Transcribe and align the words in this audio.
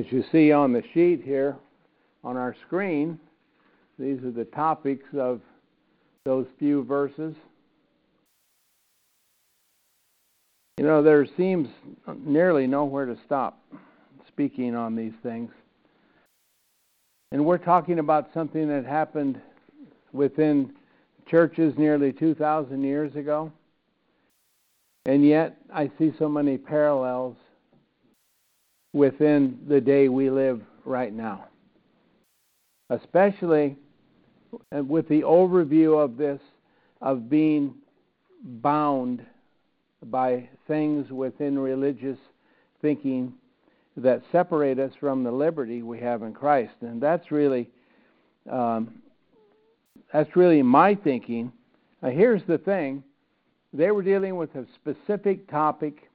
As 0.00 0.06
you 0.10 0.24
see 0.32 0.50
on 0.50 0.72
the 0.72 0.82
sheet 0.94 1.20
here 1.22 1.58
on 2.24 2.38
our 2.38 2.56
screen, 2.66 3.20
these 3.98 4.18
are 4.24 4.30
the 4.30 4.46
topics 4.46 5.04
of 5.14 5.42
those 6.24 6.46
few 6.58 6.84
verses. 6.84 7.34
You 10.78 10.86
know, 10.86 11.02
there 11.02 11.26
seems 11.36 11.68
nearly 12.16 12.66
nowhere 12.66 13.04
to 13.04 13.18
stop 13.26 13.62
speaking 14.26 14.74
on 14.74 14.96
these 14.96 15.12
things. 15.22 15.50
And 17.30 17.44
we're 17.44 17.58
talking 17.58 17.98
about 17.98 18.32
something 18.32 18.68
that 18.68 18.86
happened 18.86 19.38
within 20.14 20.72
churches 21.26 21.74
nearly 21.76 22.10
2,000 22.10 22.82
years 22.82 23.14
ago. 23.16 23.52
And 25.04 25.26
yet, 25.26 25.58
I 25.70 25.90
see 25.98 26.14
so 26.18 26.26
many 26.26 26.56
parallels 26.56 27.36
within 28.92 29.58
the 29.68 29.80
day 29.80 30.08
we 30.08 30.30
live 30.30 30.60
right 30.84 31.12
now. 31.12 31.46
Especially 32.88 33.76
with 34.72 35.08
the 35.08 35.22
overview 35.22 36.02
of 36.02 36.16
this, 36.16 36.40
of 37.00 37.30
being 37.30 37.74
bound 38.42 39.24
by 40.06 40.48
things 40.66 41.10
within 41.10 41.58
religious 41.58 42.18
thinking 42.80 43.34
that 43.96 44.22
separate 44.32 44.78
us 44.78 44.92
from 44.98 45.22
the 45.22 45.30
liberty 45.30 45.82
we 45.82 46.00
have 46.00 46.22
in 46.22 46.32
Christ, 46.32 46.72
and 46.80 47.00
that's 47.00 47.30
really 47.30 47.68
um, 48.50 49.02
that's 50.12 50.34
really 50.34 50.62
my 50.62 50.94
thinking. 50.94 51.52
Now, 52.02 52.10
here's 52.10 52.42
the 52.48 52.58
thing: 52.58 53.04
they 53.72 53.90
were 53.90 54.02
dealing 54.02 54.36
with 54.36 54.54
a 54.54 54.64
specific 54.74 55.50
topic 55.50 56.10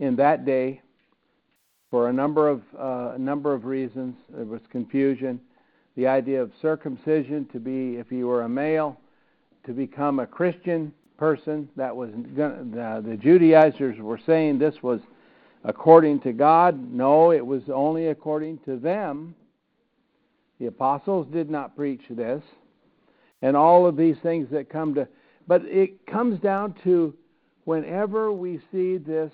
in 0.00 0.16
that 0.16 0.44
day 0.44 0.82
for 1.94 2.08
a 2.08 2.12
number 2.12 2.48
of 2.48 2.60
uh, 2.76 3.12
a 3.14 3.18
number 3.18 3.54
of 3.54 3.64
reasons. 3.64 4.16
There 4.30 4.44
was 4.44 4.60
confusion. 4.68 5.40
The 5.94 6.08
idea 6.08 6.42
of 6.42 6.50
circumcision 6.60 7.46
to 7.52 7.60
be, 7.60 7.98
if 7.98 8.10
you 8.10 8.26
were 8.26 8.42
a 8.42 8.48
male, 8.48 8.98
to 9.64 9.72
become 9.72 10.18
a 10.18 10.26
Christian 10.26 10.92
person. 11.18 11.68
That 11.76 11.94
was 11.94 12.10
uh, 12.10 13.00
the 13.00 13.16
Judaizers 13.22 14.00
were 14.00 14.18
saying 14.26 14.58
this 14.58 14.82
was 14.82 14.98
according 15.62 16.18
to 16.22 16.32
God. 16.32 16.92
No, 16.92 17.30
it 17.30 17.46
was 17.46 17.62
only 17.72 18.08
according 18.08 18.58
to 18.64 18.76
them. 18.76 19.36
The 20.58 20.66
apostles 20.66 21.28
did 21.32 21.48
not 21.48 21.76
preach 21.76 22.02
this, 22.10 22.42
and 23.40 23.56
all 23.56 23.86
of 23.86 23.96
these 23.96 24.16
things 24.20 24.48
that 24.50 24.68
come 24.68 24.96
to. 24.96 25.06
But 25.46 25.62
it 25.66 26.08
comes 26.08 26.40
down 26.40 26.74
to 26.82 27.14
whenever 27.66 28.32
we 28.32 28.60
see 28.72 28.96
this 28.96 29.30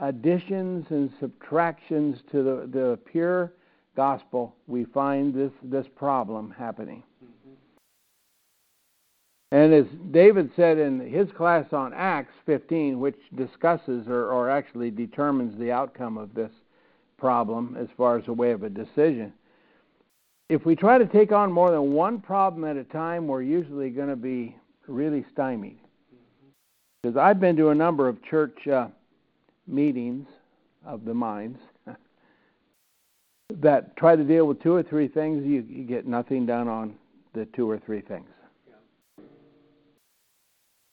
additions 0.00 0.86
and 0.90 1.10
subtractions 1.20 2.18
to 2.30 2.42
the, 2.42 2.68
the 2.72 2.98
pure 3.10 3.52
gospel, 3.96 4.54
we 4.66 4.84
find 4.84 5.34
this, 5.34 5.52
this 5.62 5.86
problem 5.96 6.54
happening. 6.56 7.02
And 9.52 9.74
as 9.74 9.86
David 10.12 10.50
said 10.54 10.78
in 10.78 11.00
his 11.00 11.28
class 11.32 11.72
on 11.72 11.92
Acts 11.92 12.34
15, 12.46 13.00
which 13.00 13.18
discusses 13.34 14.06
or, 14.06 14.30
or 14.30 14.48
actually 14.48 14.92
determines 14.92 15.58
the 15.58 15.72
outcome 15.72 16.18
of 16.18 16.34
this 16.34 16.52
problem 17.18 17.76
as 17.78 17.88
far 17.96 18.16
as 18.16 18.28
a 18.28 18.32
way 18.32 18.52
of 18.52 18.62
a 18.62 18.70
decision, 18.70 19.32
if 20.48 20.64
we 20.64 20.74
try 20.76 20.98
to 20.98 21.06
take 21.06 21.32
on 21.32 21.52
more 21.52 21.70
than 21.70 21.92
one 21.92 22.20
problem 22.20 22.64
at 22.64 22.76
a 22.76 22.84
time, 22.84 23.26
we're 23.26 23.42
usually 23.42 23.90
going 23.90 24.08
to 24.08 24.16
be 24.16 24.56
really 24.86 25.24
stymied. 25.32 25.78
Because 27.02 27.16
I've 27.16 27.40
been 27.40 27.56
to 27.56 27.70
a 27.70 27.74
number 27.74 28.08
of 28.08 28.22
church 28.22 28.66
uh, 28.68 28.88
meetings 29.70 30.26
of 30.84 31.04
the 31.04 31.14
minds 31.14 31.58
that 33.60 33.96
try 33.96 34.16
to 34.16 34.24
deal 34.24 34.46
with 34.46 34.62
two 34.62 34.74
or 34.74 34.82
three 34.82 35.08
things, 35.08 35.44
you, 35.44 35.64
you 35.68 35.84
get 35.84 36.06
nothing 36.06 36.46
done 36.46 36.68
on 36.68 36.94
the 37.34 37.46
two 37.46 37.70
or 37.70 37.78
three 37.78 38.00
things. 38.00 38.28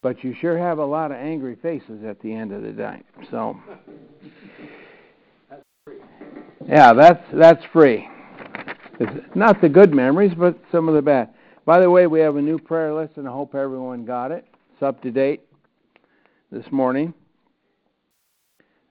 But 0.03 0.23
you 0.23 0.35
sure 0.39 0.57
have 0.57 0.77
a 0.77 0.85
lot 0.85 1.11
of 1.11 1.17
angry 1.17 1.55
faces 1.55 2.03
at 2.05 2.21
the 2.21 2.31
end 2.31 2.51
of 2.53 2.61
the 2.61 2.71
day. 2.71 3.01
So, 3.31 3.57
yeah, 6.67 6.93
that's 6.93 7.23
that's 7.33 7.63
free. 7.73 8.07
It's 8.99 9.35
not 9.35 9.59
the 9.59 9.69
good 9.69 9.93
memories, 9.93 10.33
but 10.37 10.57
some 10.71 10.87
of 10.87 10.95
the 10.95 11.01
bad. 11.01 11.33
By 11.65 11.79
the 11.79 11.89
way, 11.89 12.07
we 12.07 12.19
have 12.21 12.35
a 12.35 12.41
new 12.41 12.57
prayer 12.57 12.93
list, 12.93 13.17
and 13.17 13.27
I 13.27 13.31
hope 13.31 13.53
everyone 13.53 14.05
got 14.05 14.31
it. 14.31 14.45
It's 14.73 14.83
up 14.83 15.01
to 15.01 15.11
date 15.11 15.41
this 16.51 16.65
morning. 16.71 17.13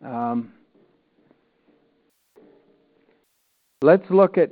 Um, 0.05 0.53
let's 3.83 4.09
look 4.11 4.37
at 4.37 4.51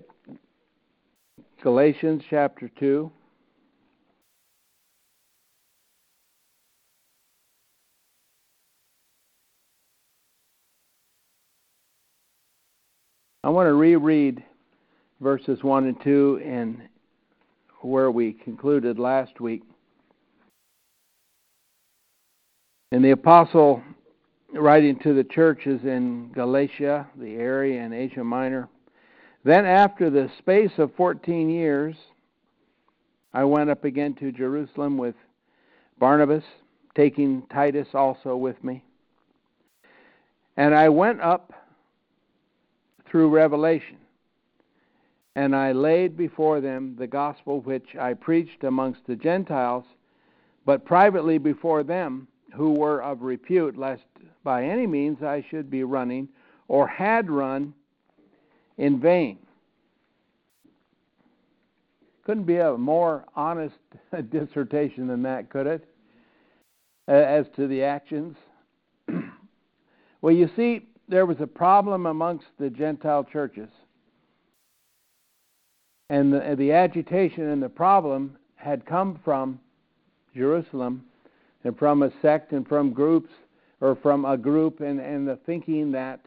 Galatians 1.63 2.23
chapter 2.29 2.71
2. 2.79 3.11
I 13.43 13.51
want 13.51 13.67
to 13.67 13.75
reread 13.75 14.43
verses 15.21 15.63
1 15.63 15.87
and 15.87 16.03
2 16.03 16.41
and 16.43 16.81
where 17.83 18.11
we 18.11 18.33
concluded 18.33 18.99
last 18.99 19.39
week. 19.39 19.63
And 22.91 23.05
the 23.05 23.11
apostle 23.11 23.83
writing 24.55 24.99
to 25.01 25.15
the 25.15 25.25
churches 25.25 25.83
in 25.85 26.31
Galatia, 26.33 27.07
the 27.17 27.35
area, 27.35 27.83
in 27.83 27.93
Asia 27.93 28.25
Minor. 28.25 28.69
Then, 29.45 29.67
after 29.67 30.11
the 30.11 30.31
space 30.39 30.71
of 30.79 30.95
14 30.95 31.51
years, 31.51 31.97
I 33.33 33.45
went 33.45 33.69
up 33.69 33.85
again 33.85 34.15
to 34.15 34.33
Jerusalem 34.33 34.97
with 34.97 35.17
Barnabas, 35.99 36.45
taking 36.95 37.43
Titus 37.53 37.89
also 37.95 38.37
with 38.37 38.63
me. 38.63 38.83
And 40.57 40.75
I 40.75 40.89
went 40.89 41.21
up 41.21 41.53
through 43.07 43.29
Revelation, 43.31 43.97
and 45.35 45.55
I 45.55 45.73
laid 45.73 46.17
before 46.17 46.61
them 46.61 46.95
the 46.97 47.07
gospel 47.07 47.61
which 47.61 47.97
I 48.01 48.15
preached 48.15 48.63
amongst 48.63 49.07
the 49.07 49.17
Gentiles, 49.17 49.85
but 50.65 50.85
privately 50.85 51.39
before 51.39 51.83
them 51.83 52.29
who 52.55 52.71
were 52.71 53.03
of 53.03 53.23
repute, 53.23 53.77
lest 53.77 54.05
by 54.45 54.67
any 54.67 54.87
means 54.87 55.23
I 55.23 55.45
should 55.51 55.71
be 55.71 55.83
running 55.83 56.29
or 56.69 56.87
had 56.87 57.31
run 57.31 57.75
in 58.77 59.01
vain. 59.01 59.39
Couldn't 62.25 62.45
be 62.45 62.57
a 62.57 62.77
more 62.77 63.25
honest 63.35 63.77
dissertation 64.31 65.07
than 65.09 65.23
that, 65.23 65.51
could 65.51 65.67
it? 65.67 65.89
As 67.09 67.47
to 67.57 67.67
the 67.67 67.83
actions. 67.83 68.37
well, 70.23 70.35
you 70.35 70.49
see, 70.57 70.87
there 71.09 71.27
was 71.27 71.37
a 71.41 71.47
problem 71.47 72.07
amongst 72.07 72.47
the 72.59 72.71
Gentile 72.71 73.25
churches. 73.25 73.69
And 76.09 76.33
the, 76.33 76.55
the 76.57 76.73
agitation 76.73 77.49
and 77.51 77.63
the 77.63 77.69
problem 77.69 78.37
had 78.57 78.87
come 78.87 79.21
from 79.23 79.61
Jerusalem 80.35 81.05
and 81.65 81.79
from 81.79 82.03
a 82.03 82.11
sect 82.23 82.53
and 82.53 82.67
from 82.67 82.93
groups 82.93 83.31
or 83.85 83.95
from 83.95 84.25
a 84.25 84.35
group 84.35 84.81
and, 84.81 84.99
and 84.99 85.29
the 85.29 85.37
thinking 85.45 85.93
that 85.93 86.19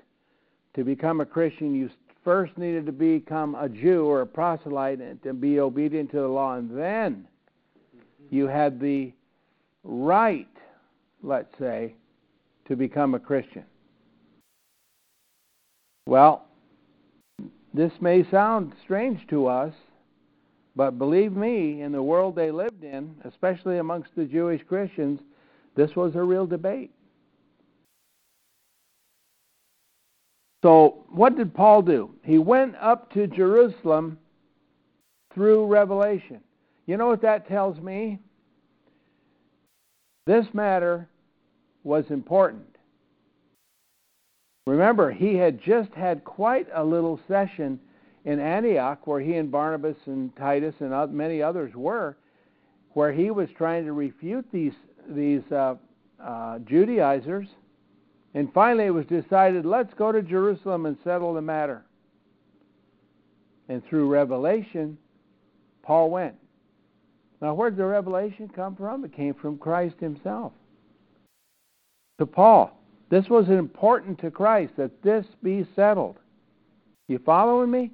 to 0.76 0.84
become 0.84 1.22
a 1.22 1.26
Christian 1.26 1.74
you 1.74 1.90
first 2.24 2.56
needed 2.56 2.86
to 2.86 2.92
become 2.92 3.56
a 3.56 3.68
Jew 3.68 4.06
or 4.06 4.22
a 4.22 4.28
proselyte 4.28 5.00
and 5.00 5.22
to 5.24 5.34
be 5.34 5.60
obedient 5.60 6.12
to 6.12 6.18
the 6.18 6.28
law 6.28 6.54
and 6.54 6.70
then 6.78 7.28
you 8.30 8.46
had 8.46 8.80
the 8.80 9.12
right, 9.84 10.48
let's 11.24 11.52
say, 11.58 11.96
to 12.68 12.76
become 12.76 13.16
a 13.16 13.20
Christian. 13.20 13.64
Well, 16.06 16.46
this 17.74 17.94
may 18.02 18.30
sound 18.30 18.74
strange 18.84 19.26
to 19.30 19.48
us, 19.48 19.74
But 20.76 21.00
believe 21.00 21.34
me, 21.34 21.82
in 21.82 21.92
the 21.92 22.04
world 22.04 22.36
they 22.36 22.52
lived 22.52 22.84
in, 22.84 23.16
especially 23.24 23.80
amongst 23.80 24.12
the 24.16 24.26
Jewish 24.26 24.62
Christians, 24.68 25.22
this 25.76 25.96
was 25.96 26.14
a 26.14 26.22
real 26.22 26.46
debate. 26.46 26.92
So, 30.68 31.06
what 31.08 31.38
did 31.38 31.54
Paul 31.54 31.82
do? 31.82 32.10
He 32.24 32.40
went 32.40 32.76
up 32.82 33.10
to 33.14 33.26
Jerusalem 33.26 34.18
through 35.34 35.66
Revelation. 35.66 36.42
You 36.88 36.98
know 36.98 37.08
what 37.08 37.22
that 37.22 37.48
tells 37.48 37.80
me? 37.80 38.20
This 40.26 40.46
matter 40.52 41.08
was 41.86 42.04
important. 42.10 42.68
Remember, 44.66 45.10
he 45.10 45.36
had 45.36 45.64
just 45.64 45.94
had 45.94 46.26
quite 46.26 46.68
a 46.74 46.84
little 46.84 47.18
session 47.30 47.80
in 48.26 48.42
Antioch 48.42 49.08
where 49.08 49.22
he 49.22 49.36
and 49.36 49.50
Barnabas 49.50 49.96
and 50.06 50.36
Titus 50.36 50.76
and 50.82 51.14
many 51.14 51.42
others 51.42 51.74
were, 51.76 52.18
where 52.92 53.14
he 53.14 53.32
was 53.32 53.48
trying 53.58 53.86
to 53.86 53.94
refute 53.94 54.46
these 54.52 54.74
these 55.08 55.50
uh, 55.50 55.76
uh, 56.22 56.60
Judaizers, 56.60 57.48
and 58.38 58.54
finally 58.54 58.86
it 58.86 58.92
was 58.92 59.08
decided, 59.08 59.66
let's 59.66 59.96
go 59.96 60.12
to 60.12 60.22
Jerusalem 60.22 60.86
and 60.86 60.96
settle 61.04 61.34
the 61.34 61.42
matter. 61.42 61.84
And 63.68 63.84
through 63.84 64.10
revelation, 64.10 65.00
Paul 65.82 66.12
went. 66.12 66.36
Now, 67.42 67.56
where 67.56 67.72
did 67.72 67.80
the 67.80 67.86
revelation 67.86 68.48
come 68.48 68.76
from? 68.76 69.04
It 69.04 69.16
came 69.16 69.34
from 69.34 69.58
Christ 69.58 69.96
Himself. 70.00 70.54
To 72.20 72.28
Paul, 72.28 72.80
this 73.10 73.28
was 73.28 73.50
important 73.50 74.20
to 74.20 74.30
Christ 74.30 74.74
that 74.78 75.02
this 75.02 75.26
be 75.42 75.68
settled. 75.76 76.18
You 77.08 77.18
following 77.26 77.72
me? 77.72 77.90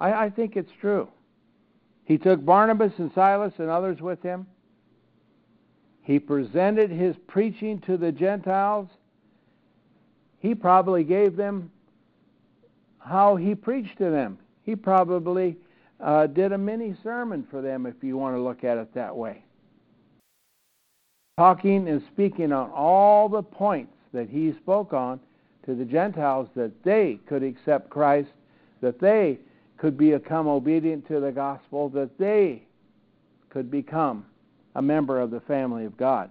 I, 0.00 0.12
I 0.14 0.30
think 0.30 0.56
it's 0.56 0.72
true. 0.80 1.08
He 2.06 2.16
took 2.16 2.42
Barnabas 2.42 2.92
and 2.96 3.10
Silas 3.14 3.52
and 3.58 3.68
others 3.68 4.00
with 4.00 4.22
him. 4.22 4.46
He 6.00 6.18
presented 6.18 6.90
his 6.90 7.16
preaching 7.26 7.80
to 7.80 7.98
the 7.98 8.12
Gentiles. 8.12 8.88
He 10.44 10.54
probably 10.54 11.04
gave 11.04 11.36
them 11.36 11.70
how 12.98 13.34
he 13.34 13.54
preached 13.54 13.96
to 13.96 14.10
them. 14.10 14.36
He 14.62 14.76
probably 14.76 15.56
uh, 16.00 16.26
did 16.26 16.52
a 16.52 16.58
mini 16.58 16.94
sermon 17.02 17.46
for 17.50 17.62
them, 17.62 17.86
if 17.86 17.94
you 18.02 18.18
want 18.18 18.36
to 18.36 18.42
look 18.42 18.62
at 18.62 18.76
it 18.76 18.92
that 18.92 19.16
way. 19.16 19.42
Talking 21.38 21.88
and 21.88 22.02
speaking 22.12 22.52
on 22.52 22.70
all 22.72 23.30
the 23.30 23.42
points 23.42 23.94
that 24.12 24.28
he 24.28 24.52
spoke 24.52 24.92
on 24.92 25.18
to 25.64 25.74
the 25.74 25.86
Gentiles 25.86 26.48
that 26.56 26.72
they 26.82 27.20
could 27.26 27.42
accept 27.42 27.88
Christ, 27.88 28.28
that 28.82 29.00
they 29.00 29.38
could 29.78 29.96
become 29.96 30.46
obedient 30.46 31.08
to 31.08 31.20
the 31.20 31.32
gospel, 31.32 31.88
that 31.88 32.18
they 32.18 32.64
could 33.48 33.70
become 33.70 34.26
a 34.74 34.82
member 34.82 35.18
of 35.18 35.30
the 35.30 35.40
family 35.40 35.86
of 35.86 35.96
God. 35.96 36.30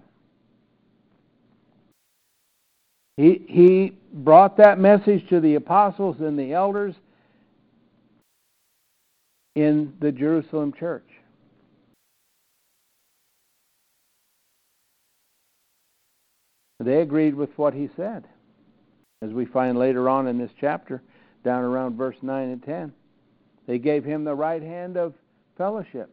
He, 3.16 3.44
he 3.48 3.92
brought 4.12 4.56
that 4.56 4.78
message 4.78 5.28
to 5.28 5.40
the 5.40 5.54
apostles 5.54 6.16
and 6.20 6.38
the 6.38 6.52
elders 6.52 6.94
in 9.54 9.94
the 10.00 10.10
Jerusalem 10.10 10.72
church. 10.72 11.04
They 16.80 17.00
agreed 17.00 17.34
with 17.34 17.56
what 17.56 17.72
he 17.72 17.88
said, 17.96 18.26
as 19.22 19.30
we 19.30 19.46
find 19.46 19.78
later 19.78 20.08
on 20.08 20.26
in 20.26 20.38
this 20.38 20.50
chapter, 20.60 21.02
down 21.44 21.62
around 21.62 21.96
verse 21.96 22.16
9 22.20 22.48
and 22.48 22.62
10. 22.62 22.92
They 23.66 23.78
gave 23.78 24.04
him 24.04 24.24
the 24.24 24.34
right 24.34 24.60
hand 24.60 24.96
of 24.96 25.14
fellowship. 25.56 26.10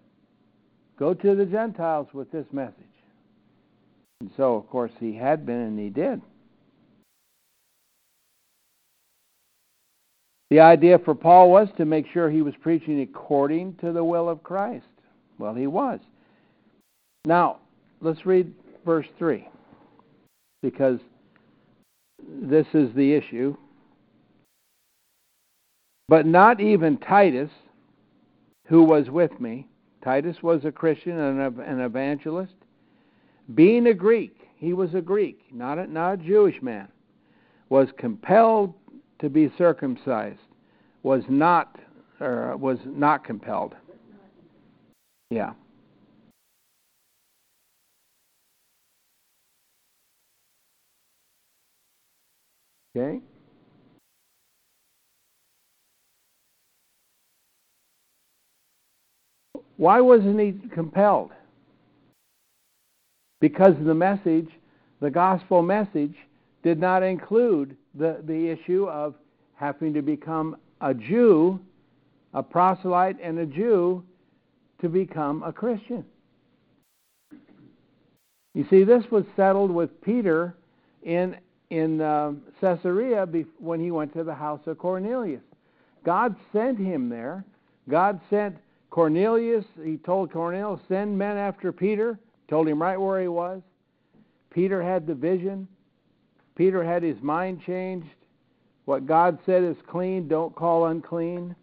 Go 0.97 1.13
to 1.15 1.35
the 1.35 1.45
Gentiles 1.45 2.07
with 2.13 2.31
this 2.31 2.45
message. 2.51 2.75
And 4.21 4.29
so, 4.37 4.55
of 4.55 4.69
course, 4.69 4.91
he 4.99 5.15
had 5.15 5.45
been 5.45 5.55
and 5.55 5.79
he 5.79 5.89
did. 5.89 6.21
The 10.51 10.59
idea 10.59 10.99
for 10.99 11.15
Paul 11.15 11.49
was 11.49 11.69
to 11.77 11.85
make 11.85 12.05
sure 12.11 12.29
he 12.29 12.41
was 12.41 12.53
preaching 12.61 12.99
according 12.99 13.75
to 13.75 13.93
the 13.93 14.03
will 14.03 14.27
of 14.27 14.43
Christ. 14.43 14.85
Well, 15.39 15.55
he 15.55 15.65
was. 15.65 16.01
Now, 17.25 17.59
let's 18.01 18.25
read 18.25 18.53
verse 18.85 19.07
3 19.17 19.47
because 20.61 20.99
this 22.27 22.67
is 22.73 22.93
the 22.93 23.13
issue. 23.13 23.55
But 26.09 26.25
not 26.25 26.59
even 26.59 26.97
Titus, 26.97 27.49
who 28.67 28.83
was 28.83 29.09
with 29.09 29.39
me, 29.39 29.69
Titus 30.03 30.43
was 30.43 30.65
a 30.65 30.71
Christian 30.71 31.17
and 31.17 31.59
an 31.61 31.79
evangelist, 31.79 32.55
being 33.55 33.87
a 33.87 33.93
Greek, 33.93 34.35
he 34.57 34.73
was 34.73 34.95
a 34.95 35.01
Greek, 35.01 35.39
not 35.53 35.79
a, 35.79 35.87
not 35.87 36.15
a 36.15 36.17
Jewish 36.17 36.61
man, 36.61 36.89
was 37.69 37.87
compelled 37.97 38.73
to 39.21 39.29
be 39.29 39.51
circumcised, 39.57 40.39
was 41.03 41.23
not 41.29 41.79
or 42.19 42.57
was 42.57 42.77
not 42.85 43.23
compelled. 43.23 43.75
Yeah. 45.29 45.53
Okay? 52.95 53.21
Why 59.77 60.01
wasn't 60.01 60.39
he 60.39 60.53
compelled? 60.73 61.31
Because 63.39 63.73
the 63.83 63.95
message, 63.95 64.49
the 64.99 65.09
gospel 65.09 65.63
message, 65.63 66.13
did 66.61 66.79
not 66.79 67.01
include 67.01 67.75
the, 67.95 68.21
the 68.23 68.49
issue 68.49 68.87
of 68.87 69.15
having 69.55 69.93
to 69.93 70.01
become 70.01 70.57
a 70.81 70.93
Jew, 70.93 71.59
a 72.33 72.41
proselyte, 72.41 73.17
and 73.21 73.39
a 73.39 73.45
Jew 73.45 74.03
to 74.81 74.89
become 74.89 75.43
a 75.43 75.53
Christian. 75.53 76.05
You 78.53 78.65
see, 78.69 78.83
this 78.83 79.03
was 79.11 79.23
settled 79.35 79.71
with 79.71 80.01
Peter 80.01 80.55
in 81.03 81.37
in 81.69 82.01
um, 82.01 82.41
Caesarea 82.59 83.25
when 83.59 83.79
he 83.79 83.91
went 83.91 84.13
to 84.13 84.25
the 84.25 84.33
house 84.33 84.59
of 84.65 84.77
Cornelius. 84.77 85.41
God 86.03 86.35
sent 86.51 86.77
him 86.77 87.07
there. 87.07 87.45
God 87.87 88.19
sent 88.29 88.57
Cornelius. 88.89 89.63
He 89.81 89.95
told 89.95 90.33
Cornelius, 90.33 90.81
"Send 90.89 91.17
men 91.17 91.37
after 91.37 91.71
Peter." 91.71 92.19
Told 92.49 92.67
him 92.67 92.81
right 92.81 92.99
where 92.99 93.21
he 93.21 93.29
was. 93.29 93.61
Peter 94.49 94.83
had 94.83 95.07
the 95.07 95.15
vision. 95.15 95.69
Peter 96.55 96.83
had 96.83 97.03
his 97.03 97.21
mind 97.21 97.61
changed. 97.65 98.07
What 98.85 99.05
God 99.05 99.39
said 99.45 99.63
is 99.63 99.77
clean, 99.87 100.27
don't 100.27 100.55
call 100.55 100.85
unclean. 100.85 101.55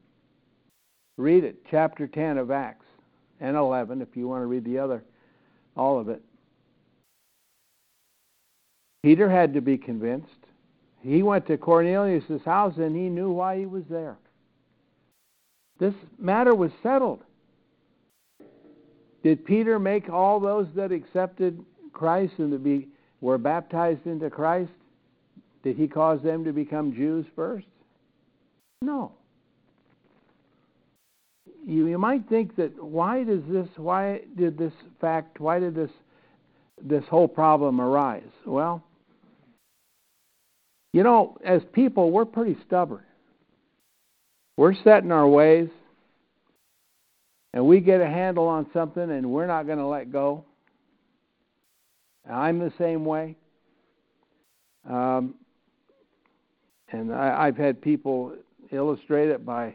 Read 1.17 1.45
it, 1.45 1.57
chapter 1.71 2.07
10 2.07 2.39
of 2.39 2.51
Acts 2.51 2.87
and 3.41 3.57
11 3.57 4.01
if 4.03 4.17
you 4.17 4.29
want 4.29 4.43
to 4.43 4.47
read 4.47 4.65
the 4.65 4.79
other, 4.79 5.03
all 5.77 5.99
of 5.99 6.09
it. 6.09 6.23
Peter 9.03 9.29
had 9.31 9.55
to 9.55 9.61
be 9.61 9.77
convinced. 9.77 10.29
He 11.01 11.23
went 11.23 11.47
to 11.47 11.57
Cornelius' 11.57 12.43
house 12.45 12.75
and 12.77 12.97
he 12.97 13.09
knew 13.09 13.31
why 13.31 13.59
he 13.59 13.67
was 13.67 13.85
there. 13.89 14.17
This 15.79 15.95
matter 16.19 16.55
was 16.55 16.73
settled. 16.83 17.23
Did 19.23 19.45
Peter 19.45 19.79
make 19.79 20.09
all 20.09 20.41
those 20.41 20.67
that 20.75 20.93
accepted 20.93 21.65
Christ 21.93 22.35
and 22.39 22.53
to 22.53 22.59
be 22.59 22.89
were 23.21 23.39
baptized 23.39 24.07
into 24.07 24.31
Christ? 24.31 24.71
Did 25.63 25.77
he 25.77 25.89
cause 25.89 26.23
them 26.23 26.45
to 26.45 26.53
become 26.53 26.95
Jews 26.95 27.27
first? 27.35 27.67
No. 28.81 29.13
You, 31.67 31.87
you 31.87 31.99
might 31.99 32.29
think 32.29 32.57
that 32.57 32.83
why 32.83 33.25
does 33.25 33.43
this 33.49 33.69
why 33.77 34.21
did 34.37 34.57
this 34.57 34.73
fact 35.01 35.41
why 35.41 35.59
did 35.59 35.75
this 35.75 35.91
this 36.83 37.05
whole 37.11 37.29
problem 37.29 37.81
arise? 37.81 38.23
Well, 38.47 38.83
you 40.93 41.03
know, 41.03 41.37
as 41.45 41.63
people, 41.73 42.11
we're 42.11 42.25
pretty 42.25 42.57
stubborn. 42.67 43.03
We're 44.57 44.75
set 44.83 45.05
in 45.05 45.13
our 45.13 45.29
ways, 45.29 45.69
and 47.53 47.67
we 47.67 47.81
get 47.81 48.01
a 48.01 48.07
handle 48.07 48.47
on 48.47 48.67
something, 48.73 49.11
and 49.11 49.31
we're 49.31 49.47
not 49.47 49.67
going 49.67 49.79
to 49.79 49.87
let 49.87 50.11
go. 50.11 50.45
I'm 52.31 52.59
the 52.59 52.73
same 52.79 53.05
way. 53.05 53.37
Um, 54.89 55.35
and 56.91 57.15
I, 57.15 57.47
I've 57.47 57.57
had 57.57 57.81
people 57.81 58.35
illustrate 58.71 59.29
it 59.29 59.45
by 59.45 59.75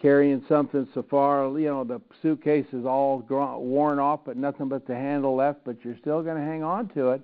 carrying 0.00 0.44
something 0.48 0.86
so 0.92 1.02
far, 1.02 1.46
you 1.58 1.66
know, 1.66 1.84
the 1.84 2.00
suitcase 2.20 2.66
is 2.72 2.84
all 2.84 3.24
worn 3.58 3.98
off, 3.98 4.20
but 4.26 4.36
nothing 4.36 4.68
but 4.68 4.86
the 4.86 4.94
handle 4.94 5.34
left, 5.34 5.60
but 5.64 5.76
you're 5.84 5.96
still 5.98 6.22
going 6.22 6.36
to 6.36 6.42
hang 6.42 6.62
on 6.62 6.88
to 6.88 7.10
it. 7.10 7.22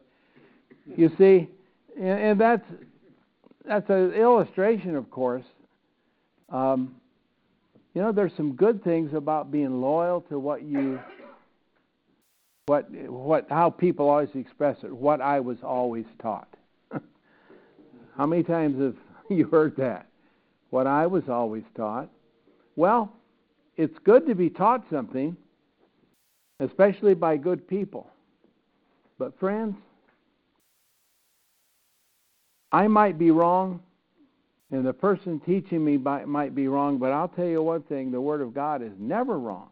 You 0.97 1.11
see, 1.19 1.49
and, 1.99 2.19
and 2.19 2.41
that's 2.41 2.65
that's 3.67 3.89
an 3.91 4.13
illustration, 4.13 4.97
of 4.97 5.11
course. 5.11 5.45
Um, 6.49 6.97
You 7.95 8.01
know, 8.01 8.11
there's 8.11 8.33
some 8.37 8.55
good 8.55 8.83
things 8.83 9.13
about 9.13 9.51
being 9.51 9.83
loyal 9.83 10.23
to 10.23 10.39
what 10.39 10.63
you 10.63 10.99
what 12.67 12.89
what 13.09 13.47
how 13.51 13.71
people 13.71 14.09
always 14.09 14.29
express 14.35 14.77
it, 14.85 14.93
what 14.95 15.21
I 15.21 15.41
was 15.41 15.59
always 15.65 16.05
taught. 16.21 16.49
how 18.17 18.27
many 18.27 18.45
times 18.45 18.81
have 18.81 18.95
you 19.37 19.47
heard 19.47 19.77
that? 19.79 20.07
What 20.71 20.87
I 20.87 21.07
was 21.07 21.25
always 21.29 21.65
taught. 21.77 22.09
Well, 22.77 23.13
it's 23.77 23.99
good 24.05 24.27
to 24.27 24.35
be 24.35 24.49
taught 24.49 24.85
something, 24.91 25.37
especially 26.61 27.15
by 27.15 27.37
good 27.37 27.67
people. 27.67 28.09
But 29.19 29.39
friends, 29.39 29.77
I 32.71 32.87
might 32.87 33.19
be 33.19 33.31
wrong, 33.31 33.81
and 34.71 34.87
the 34.87 34.93
person 34.93 35.41
teaching 35.41 35.85
me 35.85 35.99
might 35.99 36.55
be 36.55 36.69
wrong, 36.69 36.99
but 36.99 37.13
I'll 37.13 37.29
tell 37.29 37.45
you 37.45 37.63
one 37.63 37.83
thing 37.83 38.11
the 38.11 38.21
Word 38.21 38.41
of 38.41 38.55
God 38.55 38.83
is 38.83 38.93
never 38.99 39.39
wrong. 39.39 39.72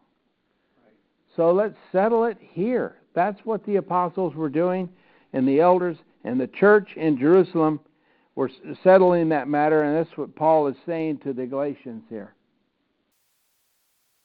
So 1.41 1.53
let's 1.53 1.79
settle 1.91 2.25
it 2.25 2.37
here. 2.39 2.97
That's 3.15 3.41
what 3.45 3.65
the 3.65 3.77
apostles 3.77 4.35
were 4.35 4.51
doing, 4.51 4.91
and 5.33 5.49
the 5.49 5.61
elders 5.61 5.97
and 6.23 6.39
the 6.39 6.49
church 6.49 6.91
in 6.97 7.17
Jerusalem 7.17 7.81
were 8.35 8.51
settling 8.85 9.31
that 9.31 9.49
matter, 9.49 9.85
and 9.85 9.97
that's 9.97 10.19
what 10.19 10.37
Paul 10.37 10.67
is 10.67 10.77
saying 10.85 11.21
to 11.21 11.33
the 11.33 11.47
Galatians 11.47 12.03
here. 12.11 12.35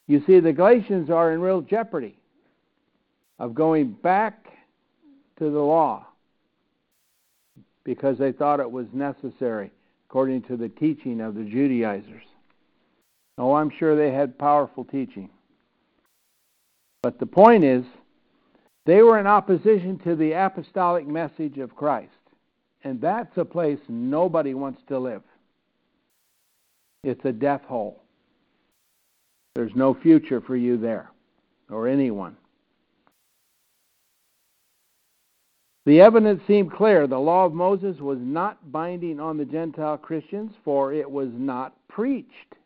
You 0.06 0.22
see, 0.26 0.40
the 0.40 0.52
Galatians 0.52 1.08
are 1.08 1.32
in 1.32 1.40
real 1.40 1.62
jeopardy 1.62 2.18
of 3.38 3.54
going 3.54 3.92
back 3.92 4.48
to 5.38 5.44
the 5.44 5.58
law 5.58 6.06
because 7.82 8.18
they 8.18 8.32
thought 8.32 8.60
it 8.60 8.70
was 8.70 8.88
necessary 8.92 9.70
according 10.10 10.42
to 10.42 10.58
the 10.58 10.68
teaching 10.68 11.22
of 11.22 11.34
the 11.34 11.44
Judaizers. 11.44 12.24
Oh, 13.38 13.54
I'm 13.54 13.70
sure 13.78 13.96
they 13.96 14.12
had 14.12 14.36
powerful 14.36 14.84
teaching. 14.84 15.30
But 17.06 17.20
the 17.20 17.26
point 17.26 17.62
is, 17.62 17.84
they 18.84 19.00
were 19.00 19.20
in 19.20 19.28
opposition 19.28 19.96
to 20.00 20.16
the 20.16 20.32
apostolic 20.32 21.06
message 21.06 21.56
of 21.58 21.76
Christ. 21.76 22.10
And 22.82 23.00
that's 23.00 23.36
a 23.36 23.44
place 23.44 23.78
nobody 23.88 24.54
wants 24.54 24.82
to 24.88 24.98
live. 24.98 25.22
It's 27.04 27.24
a 27.24 27.30
death 27.30 27.62
hole. 27.62 28.02
There's 29.54 29.76
no 29.76 29.94
future 29.94 30.40
for 30.40 30.56
you 30.56 30.78
there 30.78 31.12
or 31.70 31.86
anyone. 31.86 32.36
The 35.84 36.00
evidence 36.00 36.42
seemed 36.48 36.72
clear. 36.72 37.06
The 37.06 37.20
law 37.20 37.44
of 37.44 37.54
Moses 37.54 38.00
was 38.00 38.18
not 38.20 38.72
binding 38.72 39.20
on 39.20 39.36
the 39.36 39.44
Gentile 39.44 39.96
Christians, 39.96 40.54
for 40.64 40.92
it 40.92 41.08
was 41.08 41.28
not 41.32 41.72
preached 41.86 42.56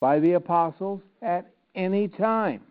by 0.00 0.18
the 0.18 0.32
apostles 0.32 1.02
at 1.20 1.52
any 1.74 2.08
time. 2.08 2.62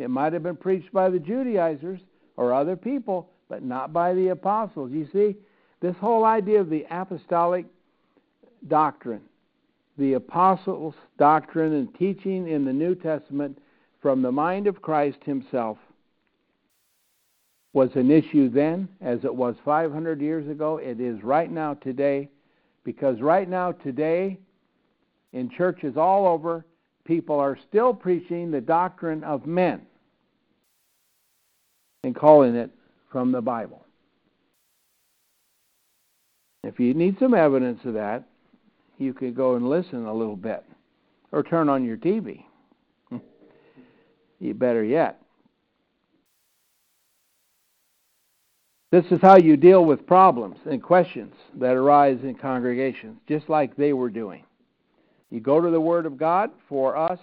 It 0.00 0.08
might 0.08 0.32
have 0.32 0.42
been 0.42 0.56
preached 0.56 0.92
by 0.92 1.10
the 1.10 1.18
Judaizers 1.18 2.00
or 2.36 2.54
other 2.54 2.76
people, 2.76 3.30
but 3.48 3.62
not 3.62 3.92
by 3.92 4.14
the 4.14 4.28
apostles. 4.28 4.90
You 4.92 5.06
see, 5.12 5.36
this 5.80 5.96
whole 5.96 6.24
idea 6.24 6.60
of 6.60 6.70
the 6.70 6.86
apostolic 6.90 7.66
doctrine, 8.68 9.22
the 9.98 10.14
apostles' 10.14 10.94
doctrine 11.18 11.74
and 11.74 11.94
teaching 11.94 12.48
in 12.48 12.64
the 12.64 12.72
New 12.72 12.94
Testament 12.94 13.58
from 14.00 14.22
the 14.22 14.32
mind 14.32 14.66
of 14.66 14.80
Christ 14.80 15.18
himself 15.24 15.76
was 17.72 17.90
an 17.94 18.10
issue 18.10 18.48
then 18.48 18.88
as 19.00 19.24
it 19.24 19.34
was 19.34 19.54
500 19.64 20.20
years 20.20 20.48
ago. 20.48 20.78
It 20.78 21.00
is 21.00 21.22
right 21.22 21.50
now 21.50 21.74
today 21.74 22.28
because 22.84 23.20
right 23.20 23.48
now 23.48 23.72
today 23.72 24.38
in 25.32 25.50
churches 25.50 25.96
all 25.96 26.26
over, 26.26 26.64
people 27.04 27.38
are 27.38 27.58
still 27.68 27.94
preaching 27.94 28.50
the 28.50 28.60
doctrine 28.60 29.22
of 29.22 29.46
men 29.46 29.82
and 32.04 32.14
calling 32.14 32.54
it 32.54 32.70
from 33.10 33.32
the 33.32 33.40
Bible. 33.40 33.84
If 36.62 36.78
you 36.78 36.94
need 36.94 37.16
some 37.18 37.34
evidence 37.34 37.80
of 37.84 37.94
that, 37.94 38.24
you 38.98 39.14
could 39.14 39.34
go 39.34 39.56
and 39.56 39.68
listen 39.68 40.06
a 40.06 40.14
little 40.14 40.36
bit 40.36 40.64
or 41.32 41.42
turn 41.42 41.68
on 41.68 41.84
your 41.84 41.96
TV. 41.96 42.44
you 44.38 44.54
better 44.54 44.84
yet. 44.84 45.20
This 48.92 49.04
is 49.10 49.20
how 49.22 49.36
you 49.36 49.56
deal 49.56 49.84
with 49.84 50.06
problems 50.06 50.56
and 50.68 50.82
questions 50.82 51.32
that 51.60 51.76
arise 51.76 52.18
in 52.24 52.34
congregations, 52.34 53.18
just 53.28 53.48
like 53.48 53.76
they 53.76 53.92
were 53.92 54.10
doing. 54.10 54.44
You 55.30 55.40
go 55.40 55.60
to 55.60 55.70
the 55.70 55.80
Word 55.80 56.06
of 56.06 56.18
God. 56.18 56.50
For 56.68 56.96
us, 56.96 57.20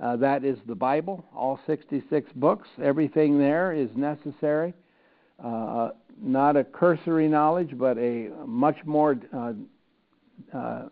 uh, 0.00 0.16
that 0.16 0.44
is 0.44 0.58
the 0.66 0.74
Bible, 0.74 1.24
all 1.34 1.58
66 1.66 2.30
books. 2.34 2.68
Everything 2.82 3.38
there 3.38 3.72
is 3.72 3.88
necessary. 3.96 4.74
Uh, 5.42 5.90
not 6.20 6.56
a 6.56 6.64
cursory 6.64 7.28
knowledge, 7.28 7.76
but 7.78 7.98
a 7.98 8.30
much 8.46 8.76
more, 8.84 9.18
uh, 9.34 9.52
uh 10.54 10.88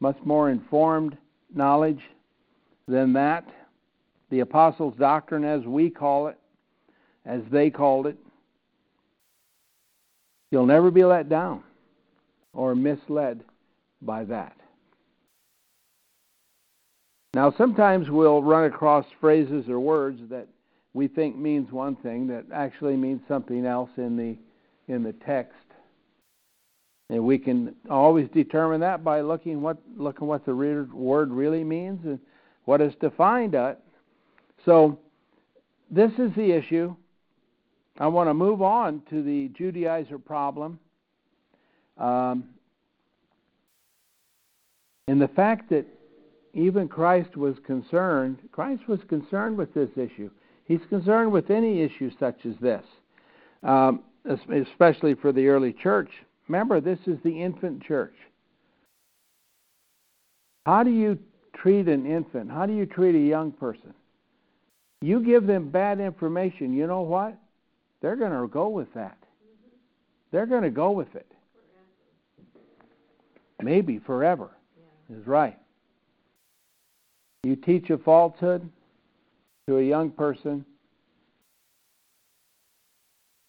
much 0.00 0.16
more 0.24 0.50
informed 0.50 1.16
knowledge 1.54 2.02
than 2.88 3.12
that. 3.12 3.44
The 4.30 4.40
Apostles' 4.40 4.94
doctrine, 4.98 5.44
as 5.44 5.64
we 5.64 5.90
call 5.90 6.28
it, 6.28 6.38
as 7.26 7.42
they 7.50 7.70
called 7.70 8.06
it, 8.06 8.16
You'll 10.50 10.66
never 10.66 10.90
be 10.90 11.04
let 11.04 11.28
down 11.28 11.62
or 12.52 12.74
misled 12.74 13.44
by 14.02 14.24
that. 14.24 14.56
Now, 17.34 17.54
sometimes 17.56 18.10
we'll 18.10 18.42
run 18.42 18.64
across 18.64 19.06
phrases 19.20 19.68
or 19.68 19.78
words 19.78 20.20
that 20.30 20.48
we 20.94 21.06
think 21.06 21.36
means 21.36 21.70
one 21.70 21.94
thing 21.96 22.26
that 22.26 22.44
actually 22.52 22.96
means 22.96 23.20
something 23.28 23.64
else 23.64 23.90
in 23.96 24.16
the 24.16 24.36
in 24.92 25.04
the 25.04 25.12
text. 25.12 25.54
And 27.08 27.24
we 27.24 27.38
can 27.38 27.74
always 27.88 28.28
determine 28.34 28.80
that 28.80 29.04
by 29.04 29.20
looking 29.20 29.62
what 29.62 29.78
looking 29.96 30.26
what 30.26 30.44
the 30.44 30.54
word 30.54 31.30
really 31.30 31.62
means 31.62 32.04
and 32.04 32.18
what 32.64 32.80
is 32.80 32.92
defined 33.00 33.54
it. 33.54 33.78
So 34.64 34.98
this 35.90 36.10
is 36.18 36.34
the 36.36 36.50
issue 36.50 36.94
I 37.98 38.06
want 38.08 38.28
to 38.28 38.34
move 38.34 38.62
on 38.62 39.02
to 39.10 39.22
the 39.22 39.50
Judaizer 39.50 40.24
problem. 40.24 40.78
Um, 41.98 42.44
and 45.06 45.20
the 45.20 45.28
fact 45.28 45.70
that 45.70 45.84
even 46.54 46.88
Christ 46.88 47.36
was 47.36 47.56
concerned, 47.66 48.38
Christ 48.52 48.88
was 48.88 49.00
concerned 49.08 49.56
with 49.56 49.72
this 49.74 49.90
issue. 49.96 50.30
He's 50.64 50.80
concerned 50.88 51.32
with 51.32 51.50
any 51.50 51.82
issue 51.82 52.10
such 52.18 52.46
as 52.46 52.54
this, 52.60 52.84
um, 53.62 54.02
especially 54.26 55.14
for 55.14 55.32
the 55.32 55.48
early 55.48 55.72
church. 55.72 56.10
Remember, 56.48 56.80
this 56.80 56.98
is 57.06 57.18
the 57.22 57.42
infant 57.42 57.82
church. 57.82 58.14
How 60.66 60.82
do 60.82 60.90
you 60.90 61.18
treat 61.54 61.88
an 61.88 62.06
infant? 62.06 62.50
How 62.50 62.66
do 62.66 62.72
you 62.72 62.86
treat 62.86 63.14
a 63.14 63.28
young 63.28 63.52
person? 63.52 63.94
You 65.00 65.20
give 65.20 65.46
them 65.46 65.70
bad 65.70 66.00
information, 66.00 66.72
you 66.72 66.86
know 66.86 67.02
what? 67.02 67.36
they're 68.00 68.16
going 68.16 68.32
to 68.32 68.46
go 68.48 68.68
with 68.68 68.92
that. 68.94 69.16
They're 70.30 70.46
going 70.46 70.62
to 70.62 70.70
go 70.70 70.90
with 70.90 71.14
it. 71.14 71.26
Maybe 73.62 73.98
forever 73.98 74.50
is 75.10 75.26
right. 75.26 75.58
You 77.42 77.56
teach 77.56 77.88
a 77.90 77.98
falsehood 77.98 78.68
to 79.68 79.78
a 79.78 79.82
young 79.82 80.10
person, 80.10 80.64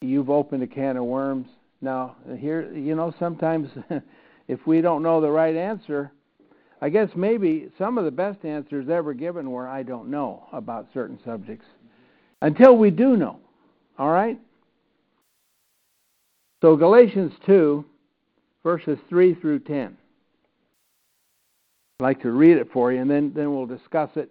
you've 0.00 0.30
opened 0.30 0.62
a 0.62 0.66
can 0.66 0.96
of 0.96 1.04
worms. 1.04 1.48
Now, 1.80 2.16
here, 2.38 2.72
you 2.72 2.94
know, 2.94 3.14
sometimes 3.18 3.68
if 4.48 4.66
we 4.66 4.80
don't 4.80 5.02
know 5.02 5.20
the 5.20 5.30
right 5.30 5.54
answer, 5.54 6.10
I 6.80 6.88
guess 6.88 7.10
maybe 7.14 7.70
some 7.78 7.98
of 7.98 8.04
the 8.04 8.10
best 8.10 8.44
answers 8.44 8.88
ever 8.88 9.14
given 9.14 9.50
were 9.50 9.68
I 9.68 9.82
don't 9.82 10.08
know 10.08 10.48
about 10.52 10.88
certain 10.94 11.18
subjects 11.24 11.66
until 12.40 12.76
we 12.76 12.90
do 12.90 13.16
know. 13.16 13.38
All 13.98 14.10
right? 14.10 14.40
So, 16.62 16.76
Galatians 16.76 17.32
2, 17.46 17.84
verses 18.62 18.98
3 19.08 19.34
through 19.34 19.60
10. 19.60 19.96
I'd 22.00 22.04
like 22.04 22.22
to 22.22 22.30
read 22.32 22.56
it 22.56 22.68
for 22.72 22.92
you, 22.92 23.00
and 23.00 23.10
then, 23.10 23.32
then 23.34 23.54
we'll 23.54 23.66
discuss 23.66 24.10
it 24.16 24.30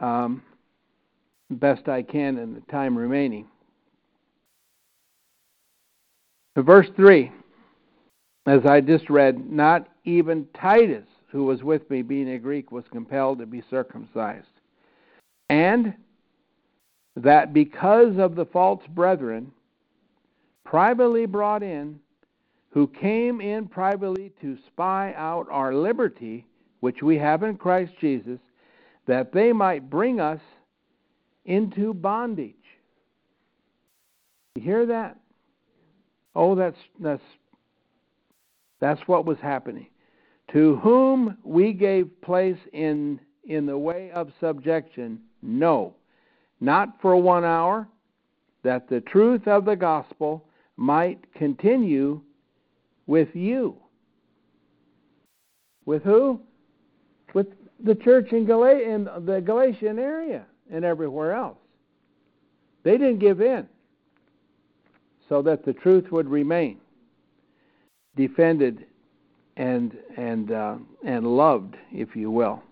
um, 0.00 0.42
best 1.50 1.88
I 1.88 2.02
can 2.02 2.38
in 2.38 2.54
the 2.54 2.60
time 2.72 2.96
remaining. 2.96 3.46
Verse 6.56 6.88
3, 6.96 7.30
as 8.46 8.64
I 8.64 8.80
just 8.80 9.10
read, 9.10 9.50
not 9.50 9.88
even 10.04 10.46
Titus, 10.58 11.06
who 11.26 11.44
was 11.44 11.62
with 11.62 11.88
me, 11.90 12.02
being 12.02 12.30
a 12.30 12.38
Greek, 12.38 12.72
was 12.72 12.84
compelled 12.90 13.40
to 13.40 13.46
be 13.46 13.62
circumcised. 13.68 14.46
And 15.50 15.94
that 17.16 17.52
because 17.52 18.18
of 18.18 18.34
the 18.34 18.46
false 18.46 18.82
brethren, 18.88 19.52
privately 20.64 21.26
brought 21.26 21.62
in, 21.62 22.00
who 22.70 22.86
came 22.86 23.40
in 23.40 23.66
privately 23.68 24.32
to 24.40 24.56
spy 24.66 25.14
out 25.16 25.46
our 25.50 25.74
liberty 25.74 26.46
which 26.86 27.02
we 27.02 27.18
have 27.18 27.42
in 27.42 27.56
Christ 27.56 27.90
Jesus, 28.00 28.38
that 29.08 29.32
they 29.32 29.52
might 29.52 29.90
bring 29.90 30.20
us 30.20 30.38
into 31.44 31.92
bondage. 31.92 32.54
You 34.54 34.62
hear 34.62 34.86
that? 34.86 35.18
Oh, 36.36 36.54
that's 36.54 36.76
that's 37.00 37.24
that's 38.78 39.00
what 39.08 39.26
was 39.26 39.36
happening. 39.42 39.88
To 40.52 40.76
whom 40.76 41.38
we 41.42 41.72
gave 41.72 42.20
place 42.20 42.60
in 42.72 43.18
in 43.42 43.66
the 43.66 43.76
way 43.76 44.12
of 44.12 44.30
subjection, 44.38 45.18
no, 45.42 45.96
not 46.60 47.00
for 47.02 47.16
one 47.16 47.44
hour, 47.44 47.88
that 48.62 48.88
the 48.88 49.00
truth 49.00 49.48
of 49.48 49.64
the 49.64 49.74
gospel 49.74 50.44
might 50.76 51.18
continue 51.34 52.20
with 53.08 53.34
you. 53.34 53.74
With 55.84 56.04
who? 56.04 56.42
With 57.36 57.48
the 57.84 57.94
church 57.94 58.32
in, 58.32 58.46
Gal- 58.46 58.64
in 58.64 59.04
the 59.26 59.42
Galatian 59.44 59.98
area 59.98 60.46
and 60.72 60.86
everywhere 60.86 61.34
else. 61.34 61.58
They 62.82 62.92
didn't 62.92 63.18
give 63.18 63.42
in 63.42 63.68
so 65.28 65.42
that 65.42 65.62
the 65.62 65.74
truth 65.74 66.10
would 66.10 66.30
remain 66.30 66.80
defended 68.16 68.86
and 69.58 69.98
and 70.16 70.50
uh, 70.50 70.76
and 71.04 71.26
loved, 71.26 71.76
if 71.92 72.16
you 72.16 72.30
will. 72.30 72.62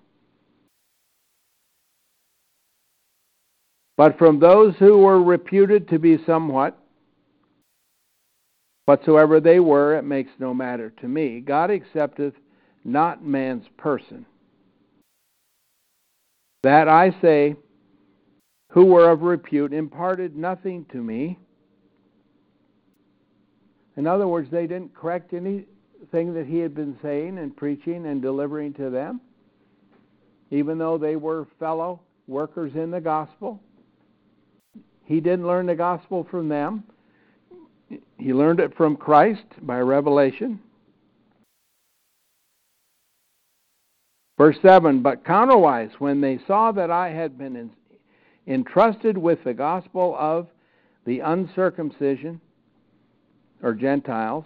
But 3.98 4.16
from 4.16 4.40
those 4.40 4.74
who 4.78 4.96
were 4.96 5.22
reputed 5.22 5.90
to 5.90 5.98
be 5.98 6.16
somewhat, 6.24 6.78
whatsoever 8.86 9.40
they 9.40 9.60
were, 9.60 9.98
it 9.98 10.04
makes 10.04 10.30
no 10.38 10.54
matter 10.54 10.88
to 11.02 11.06
me. 11.06 11.40
God 11.40 11.68
accepteth 11.68 12.32
not 12.82 13.22
man's 13.22 13.66
person. 13.76 14.24
That 16.64 16.88
I 16.88 17.14
say, 17.20 17.56
who 18.70 18.86
were 18.86 19.10
of 19.10 19.20
repute, 19.20 19.74
imparted 19.74 20.34
nothing 20.34 20.86
to 20.92 20.96
me. 20.96 21.38
In 23.98 24.06
other 24.06 24.26
words, 24.26 24.50
they 24.50 24.66
didn't 24.66 24.94
correct 24.94 25.34
anything 25.34 26.32
that 26.32 26.46
he 26.48 26.60
had 26.60 26.74
been 26.74 26.96
saying 27.02 27.36
and 27.36 27.54
preaching 27.54 28.06
and 28.06 28.22
delivering 28.22 28.72
to 28.74 28.88
them, 28.88 29.20
even 30.50 30.78
though 30.78 30.96
they 30.96 31.16
were 31.16 31.46
fellow 31.58 32.00
workers 32.26 32.74
in 32.74 32.90
the 32.90 33.00
gospel. 33.00 33.60
He 35.04 35.20
didn't 35.20 35.46
learn 35.46 35.66
the 35.66 35.74
gospel 35.74 36.26
from 36.30 36.48
them. 36.48 36.84
He 38.16 38.32
learned 38.32 38.60
it 38.60 38.74
from 38.74 38.96
Christ 38.96 39.44
by 39.60 39.80
revelation. 39.80 40.60
Verse 44.36 44.56
7 44.62 45.00
But 45.00 45.24
counterwise, 45.24 45.92
when 45.98 46.20
they 46.20 46.38
saw 46.46 46.72
that 46.72 46.90
I 46.90 47.10
had 47.10 47.38
been 47.38 47.70
entrusted 48.46 49.16
with 49.16 49.44
the 49.44 49.54
gospel 49.54 50.14
of 50.18 50.48
the 51.04 51.20
uncircumcision, 51.20 52.40
or 53.62 53.74
Gentiles, 53.74 54.44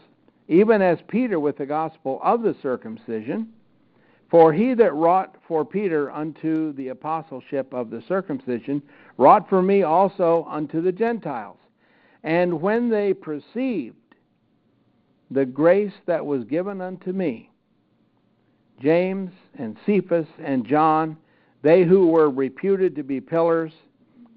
even 0.49 0.83
as 0.83 0.99
Peter 1.09 1.41
with 1.41 1.59
the 1.59 1.67
gospel 1.67 2.21
of 2.23 2.43
the 2.43 2.55
circumcision, 2.63 3.49
for 4.31 4.53
he 4.53 4.75
that 4.75 4.95
wrought 4.95 5.37
for 5.47 5.65
Peter 5.65 6.11
unto 6.11 6.73
the 6.75 6.89
apostleship 6.89 7.73
of 7.73 7.91
the 7.91 8.03
circumcision 8.03 8.83
wrought 9.17 9.49
for 9.49 9.63
me 9.63 9.83
also 9.83 10.47
unto 10.49 10.83
the 10.83 10.93
Gentiles. 10.93 11.57
And 12.23 12.61
when 12.61 12.91
they 12.91 13.15
perceived 13.15 13.97
the 15.31 15.47
grace 15.47 15.95
that 16.07 16.25
was 16.25 16.45
given 16.45 16.81
unto 16.81 17.13
me, 17.13 17.48
James 18.81 19.33
and 19.59 19.77
Cephas 19.85 20.27
and 20.43 20.67
John, 20.67 21.17
they 21.63 21.85
who 21.85 22.09
were 22.09 22.31
reputed 22.31 22.95
to 22.97 23.03
be 23.03 23.21
pillars, 23.21 23.73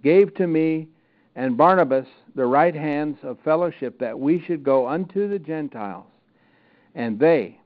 gave 0.03 0.33
to 0.36 0.48
me 0.48 0.88
and 1.36 1.57
Barnabas 1.57 2.07
the 2.36 2.45
right 2.45 2.75
hands 2.75 3.17
of 3.24 3.38
fellowship 3.43 3.99
that 3.99 4.17
we 4.17 4.41
should 4.41 4.63
go 4.63 4.88
unto 4.88 5.30
the 5.30 5.39
Gentiles, 5.39 6.08
and 6.95 7.19
they 7.19 7.60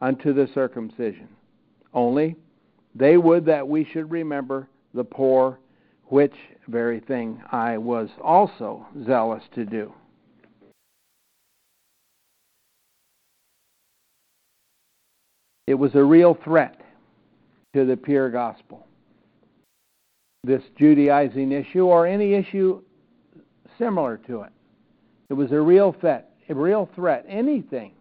unto 0.00 0.32
the 0.32 0.48
circumcision. 0.54 1.28
Only 1.94 2.36
they 2.94 3.16
would 3.16 3.44
that 3.46 3.66
we 3.66 3.84
should 3.84 4.10
remember 4.10 4.68
the 4.94 5.04
poor, 5.04 5.58
which 6.06 6.34
very 6.68 7.00
thing 7.00 7.42
I 7.50 7.78
was 7.78 8.10
also 8.22 8.86
zealous 9.06 9.42
to 9.54 9.64
do. 9.64 9.92
It 15.72 15.78
was 15.78 15.94
a 15.94 16.04
real 16.04 16.36
threat 16.44 16.82
to 17.72 17.86
the 17.86 17.96
pure 17.96 18.28
gospel. 18.28 18.86
This 20.44 20.60
Judaizing 20.78 21.50
issue, 21.50 21.86
or 21.86 22.06
any 22.06 22.34
issue 22.34 22.82
similar 23.78 24.18
to 24.26 24.42
it. 24.42 24.52
It 25.30 25.32
was 25.32 25.50
a 25.50 25.58
real 25.58 25.96
threat, 25.98 26.30
a 26.50 26.54
real 26.54 26.90
threat. 26.94 27.24
Anything 27.26 27.92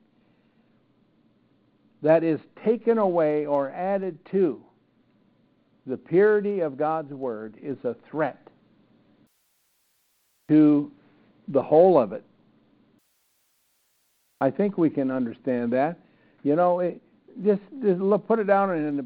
that 2.02 2.26
is 2.26 2.42
taken 2.66 2.98
away 2.98 3.46
or 3.46 3.70
added 3.70 4.20
to 4.32 4.62
the 5.88 5.96
purity 5.96 6.60
of 6.60 6.78
God's 6.78 7.14
Word 7.14 7.56
is 7.64 7.78
a 7.86 7.96
threat 8.10 8.50
to 10.50 10.92
the 11.48 11.64
whole 11.64 11.98
of 11.98 12.12
it. 12.12 12.26
I 14.42 14.52
think 14.52 14.78
we 14.78 14.90
can 14.90 15.10
understand 15.10 15.72
that. 15.72 15.98
You 16.44 16.58
know, 16.58 16.82
it, 16.82 17.02
just, 17.44 17.62
just 17.84 18.00
put 18.28 18.40
it 18.40 18.46
down 18.46 18.76
in 18.76 18.98
the 18.98 19.06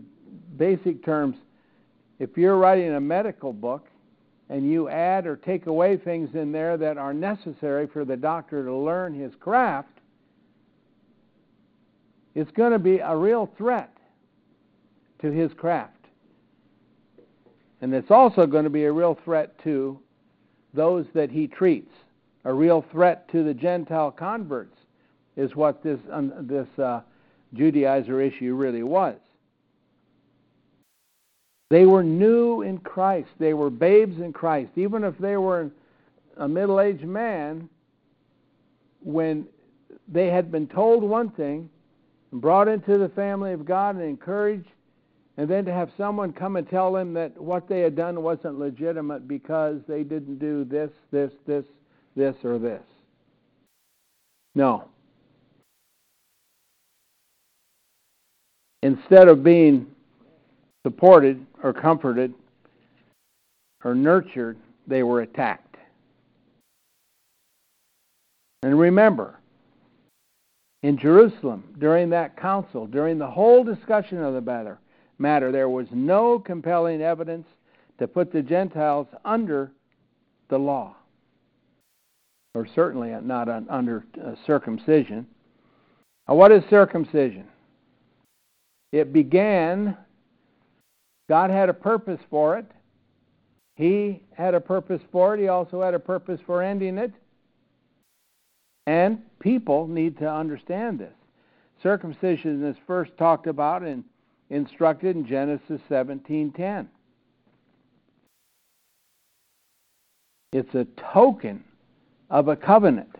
basic 0.57 1.03
terms. 1.03 1.35
If 2.19 2.37
you're 2.37 2.57
writing 2.57 2.93
a 2.93 3.01
medical 3.01 3.53
book 3.53 3.87
and 4.49 4.69
you 4.69 4.89
add 4.89 5.25
or 5.25 5.35
take 5.35 5.65
away 5.65 5.97
things 5.97 6.29
in 6.33 6.51
there 6.51 6.77
that 6.77 6.97
are 6.97 7.13
necessary 7.13 7.87
for 7.87 8.05
the 8.05 8.15
doctor 8.15 8.63
to 8.63 8.73
learn 8.73 9.13
his 9.13 9.33
craft, 9.39 9.89
it's 12.35 12.51
going 12.51 12.71
to 12.71 12.79
be 12.79 12.99
a 12.99 13.15
real 13.15 13.49
threat 13.57 13.95
to 15.21 15.31
his 15.31 15.51
craft. 15.53 15.91
And 17.81 17.93
it's 17.93 18.11
also 18.11 18.45
going 18.45 18.63
to 18.63 18.69
be 18.69 18.85
a 18.85 18.91
real 18.91 19.17
threat 19.23 19.57
to 19.63 19.99
those 20.73 21.05
that 21.13 21.31
he 21.31 21.47
treats. 21.47 21.91
A 22.43 22.53
real 22.53 22.85
threat 22.91 23.27
to 23.31 23.43
the 23.43 23.53
Gentile 23.53 24.11
converts 24.11 24.77
is 25.35 25.55
what 25.55 25.83
this, 25.83 25.99
um, 26.11 26.31
this 26.41 26.67
uh, 26.77 27.01
Judaizer 27.53 28.25
issue 28.25 28.55
really 28.55 28.83
was. 28.83 29.17
They 31.69 31.85
were 31.85 32.03
new 32.03 32.61
in 32.61 32.77
Christ. 32.77 33.29
They 33.39 33.53
were 33.53 33.69
babes 33.69 34.19
in 34.19 34.33
Christ. 34.33 34.71
Even 34.75 35.03
if 35.03 35.17
they 35.17 35.37
were 35.37 35.71
a 36.37 36.47
middle 36.47 36.79
aged 36.79 37.05
man, 37.05 37.69
when 39.01 39.47
they 40.07 40.27
had 40.27 40.51
been 40.51 40.67
told 40.67 41.03
one 41.03 41.29
thing, 41.31 41.69
brought 42.31 42.67
into 42.67 42.97
the 42.97 43.09
family 43.09 43.53
of 43.53 43.65
God 43.65 43.95
and 43.95 44.03
encouraged, 44.03 44.67
and 45.37 45.49
then 45.49 45.65
to 45.65 45.73
have 45.73 45.89
someone 45.97 46.33
come 46.33 46.55
and 46.55 46.69
tell 46.69 46.93
them 46.93 47.13
that 47.13 47.39
what 47.39 47.67
they 47.67 47.81
had 47.81 47.95
done 47.95 48.21
wasn't 48.21 48.59
legitimate 48.59 49.27
because 49.27 49.81
they 49.87 50.03
didn't 50.03 50.39
do 50.39 50.63
this, 50.65 50.91
this, 51.11 51.31
this, 51.45 51.65
this, 52.15 52.35
or 52.43 52.57
this. 52.57 52.83
No. 54.53 54.85
Instead 58.85 59.27
of 59.27 59.43
being 59.43 59.87
supported 60.85 61.43
or 61.63 61.73
comforted 61.73 62.31
or 63.83 63.95
nurtured, 63.95 64.59
they 64.85 65.01
were 65.01 65.21
attacked. 65.21 65.75
And 68.61 68.79
remember, 68.79 69.39
in 70.83 70.99
Jerusalem, 70.99 71.63
during 71.79 72.11
that 72.11 72.37
council, 72.37 72.85
during 72.85 73.17
the 73.17 73.25
whole 73.25 73.63
discussion 73.63 74.21
of 74.21 74.35
the 74.35 74.41
matter, 74.41 74.77
matter, 75.17 75.51
there 75.51 75.67
was 75.69 75.87
no 75.91 76.37
compelling 76.37 77.01
evidence 77.01 77.47
to 77.97 78.07
put 78.07 78.31
the 78.31 78.43
Gentiles 78.43 79.07
under 79.25 79.71
the 80.49 80.59
law, 80.59 80.95
or 82.53 82.67
certainly 82.75 83.15
not 83.23 83.49
under 83.49 84.05
uh, 84.23 84.35
circumcision. 84.45 85.25
Now, 86.27 86.35
what 86.35 86.51
is 86.51 86.61
circumcision? 86.69 87.47
It 88.95 89.11
began 89.11 89.97
God 91.27 91.49
had 91.49 91.67
a 91.67 91.73
purpose 91.73 92.21
for 92.29 92.57
it. 92.57 92.65
He 93.75 94.23
had 94.31 94.53
a 94.53 94.61
purpose 94.61 95.01
for 95.11 95.35
it. 95.35 95.41
He 95.41 95.49
also 95.49 95.81
had 95.81 95.93
a 95.93 95.99
purpose 95.99 96.39
for 96.45 96.63
ending 96.63 96.97
it. 96.97 97.11
And 98.87 99.21
people 99.39 99.85
need 99.85 100.17
to 100.19 100.31
understand 100.31 100.97
this. 100.97 101.11
Circumcision 101.83 102.63
is 102.63 102.77
first 102.87 103.11
talked 103.17 103.47
about 103.47 103.83
and 103.83 104.05
instructed 104.49 105.17
in 105.17 105.27
Genesis 105.27 105.81
17:10. 105.89 106.87
It's 110.53 110.73
a 110.73 110.87
token 111.11 111.65
of 112.29 112.47
a 112.47 112.55
covenant 112.55 113.13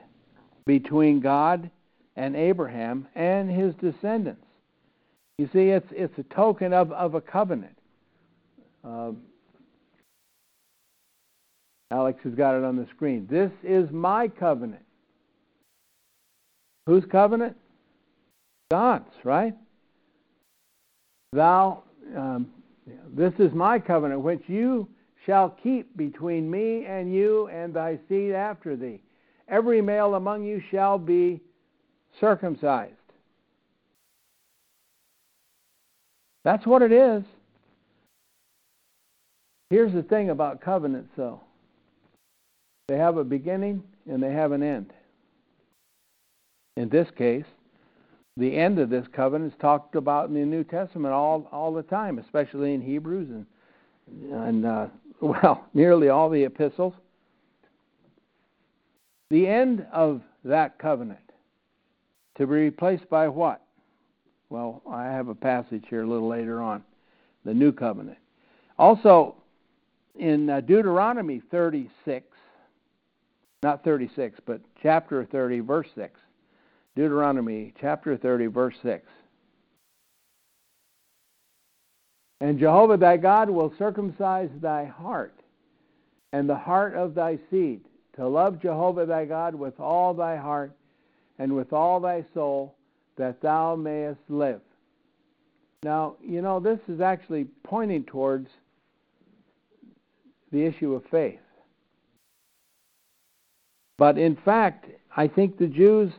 between 0.65 1.19
God 1.19 1.69
and 2.15 2.33
Abraham 2.37 3.09
and 3.13 3.51
his 3.51 3.75
descendants. 3.75 4.44
You 5.37 5.49
see, 5.51 5.69
it's 5.69 5.87
it's 5.91 6.17
a 6.17 6.23
token 6.33 6.73
of, 6.73 6.91
of 6.91 7.15
a 7.15 7.21
covenant. 7.21 7.77
Uh, 8.83 9.11
Alex 11.91 12.19
has 12.23 12.33
got 12.33 12.55
it 12.55 12.63
on 12.63 12.77
the 12.77 12.87
screen. 12.95 13.27
This 13.29 13.51
is 13.63 13.89
my 13.91 14.27
covenant. 14.27 14.83
Whose 16.87 17.03
covenant? 17.11 17.55
God's, 18.71 19.11
right? 19.23 19.55
Thou, 21.33 21.83
um, 22.15 22.47
this 23.13 23.33
is 23.39 23.53
my 23.53 23.79
covenant, 23.79 24.21
which 24.21 24.43
you 24.47 24.87
shall 25.25 25.49
keep 25.49 25.95
between 25.97 26.49
me 26.49 26.85
and 26.85 27.13
you 27.13 27.47
and 27.47 27.73
thy 27.73 27.99
seed 28.07 28.31
after 28.33 28.75
thee. 28.75 29.01
Every 29.47 29.81
male 29.81 30.15
among 30.15 30.43
you 30.43 30.61
shall 30.71 30.97
be 30.97 31.41
circumcised. 32.19 32.93
That's 36.45 36.65
what 36.65 36.83
it 36.83 36.91
is. 36.91 37.23
Here's 39.71 39.91
the 39.91 40.03
thing 40.03 40.29
about 40.29 40.61
covenants, 40.61 41.09
though 41.17 41.41
they 42.87 42.97
have 42.97 43.17
a 43.17 43.23
beginning 43.23 43.83
and 44.07 44.21
they 44.21 44.31
have 44.31 44.51
an 44.51 44.61
end. 44.61 44.93
In 46.77 46.87
this 46.89 47.07
case, 47.17 47.45
the 48.37 48.55
end 48.55 48.77
of 48.77 48.91
this 48.91 49.07
covenant 49.11 49.53
is 49.53 49.59
talked 49.59 49.95
about 49.95 50.29
in 50.29 50.35
the 50.35 50.45
New 50.45 50.63
Testament 50.63 51.13
all, 51.13 51.49
all 51.51 51.73
the 51.73 51.81
time, 51.81 52.19
especially 52.19 52.75
in 52.75 52.81
Hebrews 52.81 53.29
and, 53.29 53.45
and 54.31 54.65
uh, 54.67 54.87
well, 55.21 55.65
nearly 55.73 56.09
all 56.09 56.29
the 56.29 56.43
epistles. 56.43 56.93
The 59.31 59.47
end 59.47 59.87
of 59.91 60.21
that 60.43 60.77
covenant 60.77 61.17
to 62.37 62.45
be 62.45 62.53
replaced 62.53 63.09
by 63.09 63.29
what? 63.29 63.64
Well, 64.55 64.81
I 64.89 65.03
have 65.07 65.27
a 65.27 65.35
passage 65.35 65.83
here 65.89 66.03
a 66.03 66.07
little 66.07 66.29
later 66.29 66.61
on, 66.61 66.81
the 67.43 67.53
new 67.53 67.73
covenant. 67.73 68.17
Also, 68.79 69.35
in 70.17 70.49
uh, 70.49 70.61
Deuteronomy 70.61 71.41
36, 71.51 72.25
not 73.63 73.83
36, 73.83 74.39
but 74.45 74.61
chapter 74.81 75.25
30, 75.25 75.59
verse 75.59 75.89
6. 75.95 76.17
Deuteronomy 76.95 77.73
chapter 77.81 78.15
30, 78.15 78.45
verse 78.45 78.75
6. 78.81 79.05
And 82.39 82.57
Jehovah 82.57 82.95
thy 82.95 83.17
God 83.17 83.49
will 83.49 83.73
circumcise 83.77 84.51
thy 84.61 84.85
heart 84.85 85.37
and 86.31 86.47
the 86.47 86.55
heart 86.55 86.95
of 86.95 87.13
thy 87.13 87.39
seed, 87.51 87.81
to 88.15 88.25
love 88.25 88.61
Jehovah 88.61 89.05
thy 89.05 89.25
God 89.25 89.53
with 89.53 89.81
all 89.81 90.13
thy 90.13 90.37
heart 90.37 90.71
and 91.39 91.53
with 91.53 91.73
all 91.73 91.99
thy 91.99 92.23
soul, 92.33 92.74
that 93.17 93.41
thou 93.41 93.75
mayest 93.75 94.21
live. 94.29 94.61
Now, 95.83 96.15
you 96.21 96.41
know, 96.41 96.59
this 96.59 96.79
is 96.87 96.99
actually 96.99 97.45
pointing 97.63 98.03
towards 98.03 98.49
the 100.51 100.63
issue 100.63 100.93
of 100.93 101.03
faith. 101.11 101.39
But 103.97 104.17
in 104.17 104.35
fact, 104.35 104.87
I 105.15 105.27
think 105.27 105.57
the 105.57 105.67
Jews 105.67 106.11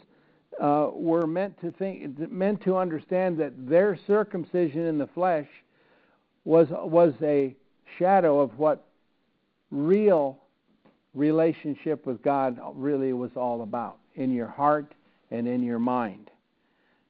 uh, 0.61 0.91
were 0.93 1.27
meant 1.27 1.61
to 1.61 1.71
think, 1.73 2.19
meant 2.31 2.63
to 2.63 2.77
understand 2.77 3.39
that 3.39 3.69
their 3.69 3.99
circumcision 4.07 4.87
in 4.87 4.99
the 4.99 5.09
flesh 5.09 5.49
was 6.45 6.69
was 6.71 7.13
a 7.23 7.55
shadow 7.99 8.41
of 8.41 8.59
what 8.59 8.87
real 9.71 10.39
relationship 11.13 12.07
with 12.07 12.23
God 12.23 12.59
really 12.75 13.13
was 13.13 13.33
all 13.37 13.63
about 13.63 13.99
in 14.15 14.33
your 14.33 14.47
heart 14.47 14.95
and 15.31 15.47
in 15.49 15.63
your 15.63 15.79
mind. 15.79 16.31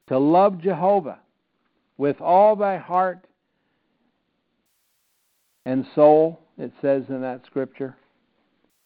To 0.08 0.18
love 0.18 0.60
Jehovah 0.60 1.18
with 1.98 2.20
all 2.20 2.54
thy 2.54 2.76
heart 2.76 3.26
and 5.64 5.84
soul, 5.94 6.40
it 6.58 6.72
says 6.80 7.04
in 7.08 7.20
that 7.22 7.44
scripture, 7.46 7.96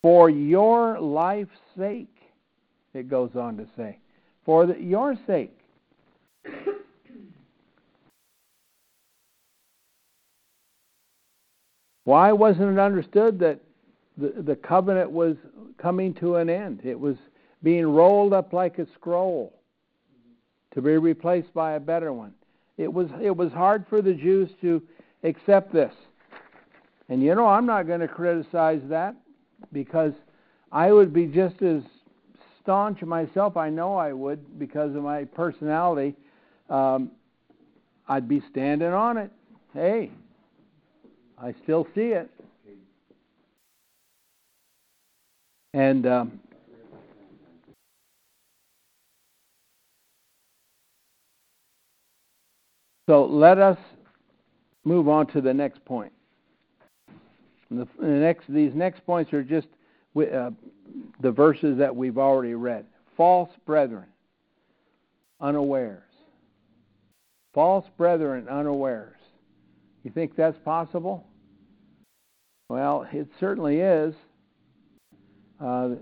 for 0.00 0.30
your 0.30 0.98
life's 0.98 1.50
sake, 1.76 2.08
it 2.94 3.08
goes 3.08 3.30
on 3.36 3.58
to 3.58 3.66
say. 3.76 3.98
For 4.46 4.66
the, 4.66 4.80
your 4.80 5.14
sake. 5.26 5.56
Why 12.04 12.32
wasn't 12.32 12.72
it 12.72 12.78
understood 12.78 13.38
that 13.40 13.60
the, 14.16 14.42
the 14.42 14.56
covenant 14.56 15.10
was 15.10 15.36
coming 15.76 16.14
to 16.14 16.36
an 16.36 16.48
end? 16.48 16.80
It 16.82 16.98
was 16.98 17.16
being 17.62 17.86
rolled 17.86 18.32
up 18.32 18.54
like 18.54 18.78
a 18.78 18.86
scroll 18.94 19.59
to 20.74 20.82
be 20.82 20.96
replaced 20.96 21.52
by 21.54 21.72
a 21.72 21.80
better 21.80 22.12
one. 22.12 22.32
It 22.76 22.92
was, 22.92 23.08
it 23.20 23.36
was 23.36 23.52
hard 23.52 23.84
for 23.88 24.00
the 24.00 24.14
Jews 24.14 24.50
to 24.60 24.82
accept 25.22 25.72
this. 25.72 25.92
And 27.08 27.22
you 27.22 27.34
know, 27.34 27.46
I'm 27.46 27.66
not 27.66 27.86
going 27.86 28.00
to 28.00 28.08
criticize 28.08 28.80
that 28.88 29.14
because 29.72 30.12
I 30.72 30.92
would 30.92 31.12
be 31.12 31.26
just 31.26 31.60
as 31.62 31.82
staunch 32.62 33.02
myself. 33.02 33.56
I 33.56 33.68
know 33.68 33.96
I 33.96 34.12
would 34.12 34.58
because 34.58 34.94
of 34.94 35.02
my 35.02 35.24
personality. 35.24 36.14
Um, 36.68 37.10
I'd 38.08 38.28
be 38.28 38.42
standing 38.50 38.92
on 38.92 39.16
it. 39.18 39.30
Hey, 39.74 40.10
I 41.36 41.54
still 41.62 41.86
see 41.94 42.08
it. 42.12 42.30
And 45.72 46.06
um, 46.06 46.40
so 53.10 53.24
let 53.24 53.58
us 53.58 53.76
move 54.84 55.08
on 55.08 55.26
to 55.26 55.40
the 55.40 55.52
next 55.52 55.84
point. 55.84 56.12
The, 57.68 57.88
the 57.98 58.06
next, 58.06 58.44
these 58.48 58.72
next 58.72 59.04
points 59.04 59.32
are 59.32 59.42
just 59.42 59.66
uh, 60.16 60.50
the 61.20 61.32
verses 61.32 61.76
that 61.78 61.96
we've 61.96 62.18
already 62.18 62.54
read. 62.54 62.84
False 63.16 63.50
brethren, 63.66 64.06
unawares. 65.40 66.04
False 67.52 67.84
brethren, 67.98 68.46
unawares. 68.48 69.18
You 70.04 70.12
think 70.12 70.36
that's 70.36 70.58
possible? 70.64 71.26
Well, 72.68 73.08
it 73.12 73.26
certainly 73.40 73.80
is. 73.80 74.14
Uh, 75.60 75.96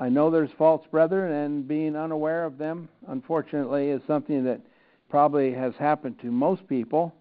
I 0.00 0.08
know 0.08 0.32
there's 0.32 0.50
false 0.58 0.84
brethren, 0.90 1.30
and 1.30 1.68
being 1.68 1.94
unaware 1.94 2.44
of 2.44 2.58
them, 2.58 2.88
unfortunately, 3.06 3.90
is 3.90 4.02
something 4.08 4.42
that 4.46 4.60
probably 5.08 5.52
has 5.52 5.74
happened 5.78 6.18
to 6.20 6.30
most 6.30 6.66
people. 6.68 7.14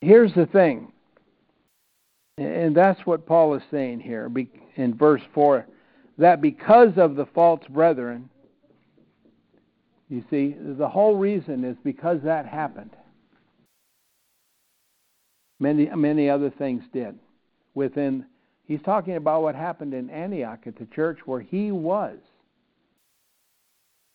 Here's 0.00 0.32
the 0.34 0.46
thing 0.46 0.92
and 2.38 2.76
that's 2.76 3.04
what 3.04 3.26
Paul 3.26 3.54
is 3.54 3.62
saying 3.70 4.00
here 4.00 4.30
in 4.76 4.94
verse 4.94 5.22
4 5.34 5.66
that 6.18 6.40
because 6.40 6.92
of 6.96 7.14
the 7.14 7.26
false 7.26 7.62
brethren, 7.68 8.28
you 10.08 10.24
see, 10.30 10.56
the 10.58 10.88
whole 10.88 11.16
reason 11.16 11.64
is 11.64 11.76
because 11.84 12.18
that 12.24 12.46
happened. 12.46 12.90
Many, 15.60 15.86
many 15.94 16.28
other 16.28 16.50
things 16.50 16.82
did. 16.92 17.16
Within, 17.74 18.24
he's 18.64 18.82
talking 18.84 19.16
about 19.16 19.42
what 19.42 19.54
happened 19.54 19.94
in 19.94 20.10
Antioch 20.10 20.60
at 20.66 20.76
the 20.76 20.86
church 20.86 21.18
where 21.24 21.40
he 21.40 21.70
was. 21.70 22.18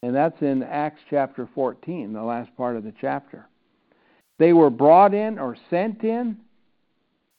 And 0.03 0.13
that's 0.13 0.41
in 0.41 0.63
Acts 0.63 0.99
chapter 1.09 1.47
14, 1.55 2.11
the 2.11 2.21
last 2.21 2.55
part 2.57 2.75
of 2.75 2.83
the 2.83 2.93
chapter. 2.99 3.47
They 4.37 4.51
were 4.51 4.69
brought 4.69 5.13
in 5.13 5.39
or 5.39 5.55
sent 5.69 6.03
in. 6.03 6.37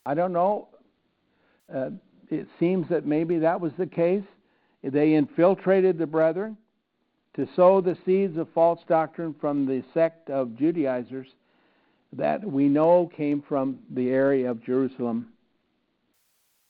I 0.07 0.15
don't 0.15 0.33
know 0.33 0.69
uh, 1.73 1.91
it 2.31 2.49
seems 2.59 2.89
that 2.89 3.05
maybe 3.05 3.39
that 3.41 3.61
was 3.61 3.73
the 3.79 3.87
case. 3.87 4.25
They 4.83 5.13
infiltrated 5.13 5.99
the 5.99 6.07
brethren 6.07 6.57
to 7.37 7.47
sow 7.55 7.83
the 7.83 7.99
seeds 8.07 8.39
of 8.39 8.49
false 8.55 8.81
doctrine 8.89 9.35
from 9.39 9.67
the 9.67 9.85
sect 9.93 10.31
of 10.31 10.57
Judaizers 10.57 11.29
that 12.15 12.43
we 12.43 12.69
know 12.71 13.11
came 13.15 13.43
from 13.47 13.79
the 13.91 14.09
area 14.09 14.51
of 14.51 14.65
Jerusalem 14.65 15.29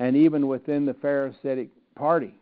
and 0.00 0.16
even 0.16 0.48
within 0.48 0.86
the 0.86 0.94
Pharisaic 0.94 1.70
party, 1.94 2.34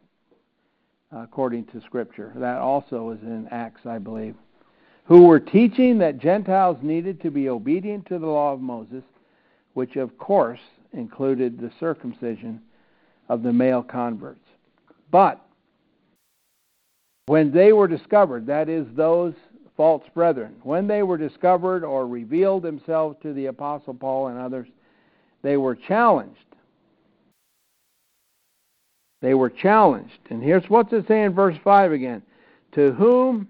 according 1.14 1.66
to 1.66 1.80
Scripture. 1.82 2.32
That 2.36 2.58
also 2.58 3.10
is 3.10 3.22
in 3.22 3.48
Acts, 3.50 3.86
I 3.86 3.98
believe. 3.98 4.34
Who 5.04 5.26
were 5.26 5.40
teaching 5.40 5.98
that 5.98 6.18
Gentiles 6.18 6.78
needed 6.82 7.20
to 7.22 7.30
be 7.30 7.48
obedient 7.48 8.06
to 8.06 8.18
the 8.18 8.26
law 8.26 8.52
of 8.52 8.60
Moses, 8.60 9.02
which 9.74 9.96
of 9.96 10.16
course 10.18 10.60
included 10.92 11.58
the 11.58 11.72
circumcision 11.80 12.60
of 13.28 13.42
the 13.42 13.52
male 13.52 13.82
converts. 13.82 14.46
But 15.10 15.40
when 17.26 17.52
they 17.52 17.72
were 17.72 17.88
discovered, 17.88 18.46
that 18.46 18.68
is, 18.68 18.86
those 18.94 19.34
false 19.76 20.04
brethren, 20.14 20.54
when 20.62 20.86
they 20.86 21.02
were 21.02 21.18
discovered 21.18 21.84
or 21.84 22.06
revealed 22.06 22.62
themselves 22.62 23.16
to 23.22 23.32
the 23.32 23.46
Apostle 23.46 23.94
Paul 23.94 24.28
and 24.28 24.38
others, 24.38 24.68
they 25.42 25.56
were 25.56 25.74
challenged. 25.74 26.38
They 29.22 29.34
were 29.34 29.48
challenged. 29.48 30.18
And 30.28 30.42
here's 30.42 30.68
what's 30.68 30.92
it 30.92 31.06
saying 31.08 31.26
in 31.26 31.32
verse 31.32 31.56
5 31.64 31.92
again 31.92 32.22
To 32.72 32.92
whom 32.92 33.48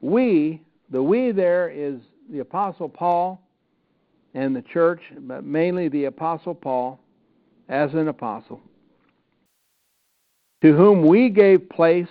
we 0.00 0.62
the 0.90 1.02
we 1.02 1.32
there 1.32 1.68
is 1.68 2.00
the 2.30 2.40
Apostle 2.40 2.88
Paul 2.88 3.40
and 4.34 4.54
the 4.54 4.62
church, 4.62 5.00
but 5.20 5.44
mainly 5.44 5.88
the 5.88 6.06
Apostle 6.06 6.54
Paul 6.54 7.00
as 7.68 7.92
an 7.94 8.08
apostle, 8.08 8.60
to 10.62 10.76
whom 10.76 11.06
we 11.06 11.28
gave 11.30 11.68
place 11.68 12.08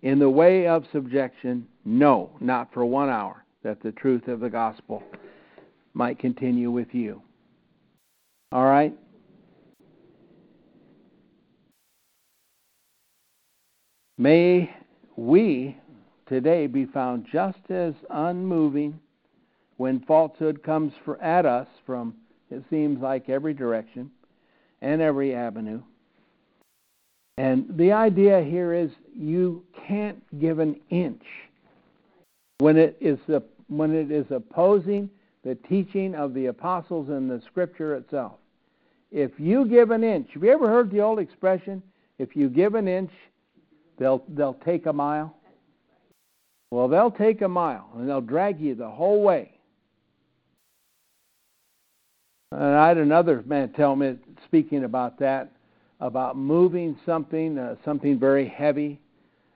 in 0.00 0.18
the 0.18 0.30
way 0.30 0.66
of 0.66 0.84
subjection, 0.92 1.66
no, 1.84 2.30
not 2.40 2.72
for 2.72 2.84
one 2.86 3.10
hour, 3.10 3.44
that 3.62 3.82
the 3.82 3.92
truth 3.92 4.28
of 4.28 4.40
the 4.40 4.48
gospel 4.48 5.02
might 5.92 6.18
continue 6.18 6.70
with 6.70 6.94
you. 6.94 7.20
All 8.50 8.64
right? 8.64 8.94
May 14.18 14.74
we 15.16 15.76
today 16.26 16.66
be 16.66 16.84
found 16.84 17.26
just 17.30 17.58
as 17.70 17.94
unmoving 18.10 19.00
when 19.78 20.00
falsehood 20.00 20.62
comes 20.62 20.92
for, 21.04 21.20
at 21.22 21.46
us 21.46 21.66
from, 21.86 22.14
it 22.50 22.62
seems 22.68 23.00
like, 23.00 23.28
every 23.28 23.54
direction 23.54 24.10
and 24.82 25.00
every 25.00 25.34
avenue. 25.34 25.80
And 27.38 27.66
the 27.76 27.92
idea 27.92 28.42
here 28.42 28.74
is 28.74 28.90
you 29.14 29.64
can't 29.88 30.22
give 30.38 30.58
an 30.58 30.78
inch 30.90 31.24
when 32.58 32.76
it 32.76 32.96
is 33.00 33.18
when 33.68 33.94
it 33.94 34.10
is 34.10 34.26
opposing 34.30 35.08
the 35.42 35.54
teaching 35.54 36.14
of 36.14 36.34
the 36.34 36.46
apostles 36.46 37.08
and 37.08 37.30
the 37.30 37.40
scripture 37.46 37.96
itself. 37.96 38.34
If 39.10 39.32
you 39.38 39.66
give 39.66 39.90
an 39.90 40.04
inch, 40.04 40.28
have 40.34 40.44
you 40.44 40.52
ever 40.52 40.68
heard 40.68 40.90
the 40.90 41.00
old 41.00 41.18
expression, 41.18 41.82
if 42.18 42.36
you 42.36 42.48
give 42.48 42.74
an 42.74 42.86
inch, 42.86 43.10
they'll 44.02 44.24
they'll 44.28 44.58
take 44.64 44.86
a 44.86 44.92
mile? 44.92 45.34
Well, 46.70 46.88
they'll 46.88 47.10
take 47.10 47.42
a 47.42 47.48
mile 47.48 47.88
and 47.94 48.08
they'll 48.08 48.20
drag 48.20 48.60
you 48.60 48.74
the 48.74 48.88
whole 48.88 49.22
way. 49.22 49.52
And 52.50 52.62
I 52.62 52.88
had 52.88 52.98
another 52.98 53.42
man 53.46 53.70
tell 53.70 53.96
me, 53.96 54.16
speaking 54.44 54.84
about 54.84 55.18
that, 55.20 55.52
about 56.00 56.36
moving 56.36 56.98
something, 57.06 57.58
uh, 57.58 57.76
something 57.84 58.18
very 58.18 58.46
heavy, 58.46 59.00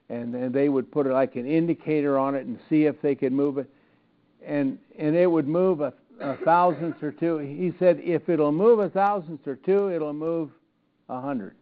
and, 0.09 0.33
and 0.33 0.53
they 0.53 0.69
would 0.69 0.91
put 0.91 1.05
like 1.05 1.35
an 1.35 1.45
indicator 1.45 2.17
on 2.17 2.33
it 2.33 2.45
and 2.45 2.57
see 2.69 2.85
if 2.85 3.01
they 3.01 3.13
could 3.13 3.33
move 3.33 3.57
it, 3.57 3.69
and 4.45 4.79
and 4.97 5.15
it 5.15 5.29
would 5.29 5.47
move 5.47 5.81
a, 5.81 5.93
a 6.21 6.37
thousandth 6.37 7.03
or 7.03 7.11
two. 7.11 7.37
He 7.37 7.73
said 7.77 7.99
if 7.99 8.29
it'll 8.29 8.51
move 8.51 8.79
a 8.79 8.89
thousandth 8.89 9.45
or 9.47 9.57
two, 9.57 9.91
it'll 9.91 10.13
move 10.13 10.49
a 11.09 11.19
hundred. 11.19 11.55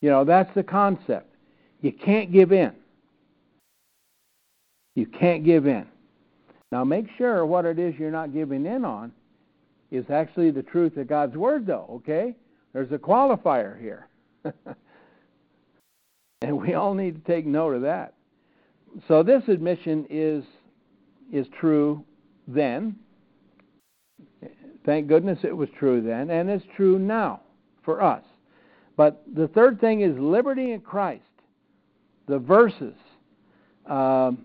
You 0.00 0.10
know 0.10 0.24
that's 0.24 0.54
the 0.54 0.62
concept. 0.62 1.34
You 1.80 1.92
can't 1.92 2.32
give 2.32 2.52
in. 2.52 2.72
You 4.94 5.06
can't 5.06 5.44
give 5.44 5.66
in. 5.66 5.86
Now 6.72 6.84
make 6.84 7.06
sure 7.16 7.46
what 7.46 7.64
it 7.64 7.78
is 7.78 7.94
you're 7.98 8.10
not 8.10 8.32
giving 8.32 8.66
in 8.66 8.84
on 8.84 9.12
is 9.90 10.04
actually 10.10 10.50
the 10.50 10.62
truth 10.62 10.96
of 10.96 11.08
God's 11.08 11.36
Word, 11.36 11.66
though, 11.66 11.86
okay? 11.90 12.34
There's 12.72 12.92
a 12.92 12.98
qualifier 12.98 13.80
here. 13.80 14.08
and 16.42 16.60
we 16.60 16.74
all 16.74 16.94
need 16.94 17.24
to 17.24 17.32
take 17.32 17.46
note 17.46 17.74
of 17.74 17.82
that. 17.82 18.14
So 19.06 19.22
this 19.22 19.42
admission 19.48 20.06
is 20.10 20.44
is 21.32 21.46
true 21.60 22.04
then. 22.46 22.96
Thank 24.86 25.08
goodness 25.08 25.38
it 25.42 25.54
was 25.54 25.68
true 25.78 26.00
then, 26.00 26.30
and 26.30 26.48
it's 26.48 26.64
true 26.76 26.98
now 26.98 27.40
for 27.84 28.02
us. 28.02 28.22
But 28.98 29.22
the 29.32 29.46
third 29.46 29.80
thing 29.80 30.00
is 30.00 30.18
liberty 30.18 30.72
in 30.72 30.80
Christ. 30.80 31.22
The 32.26 32.40
verses 32.40 32.96
um, 33.86 34.44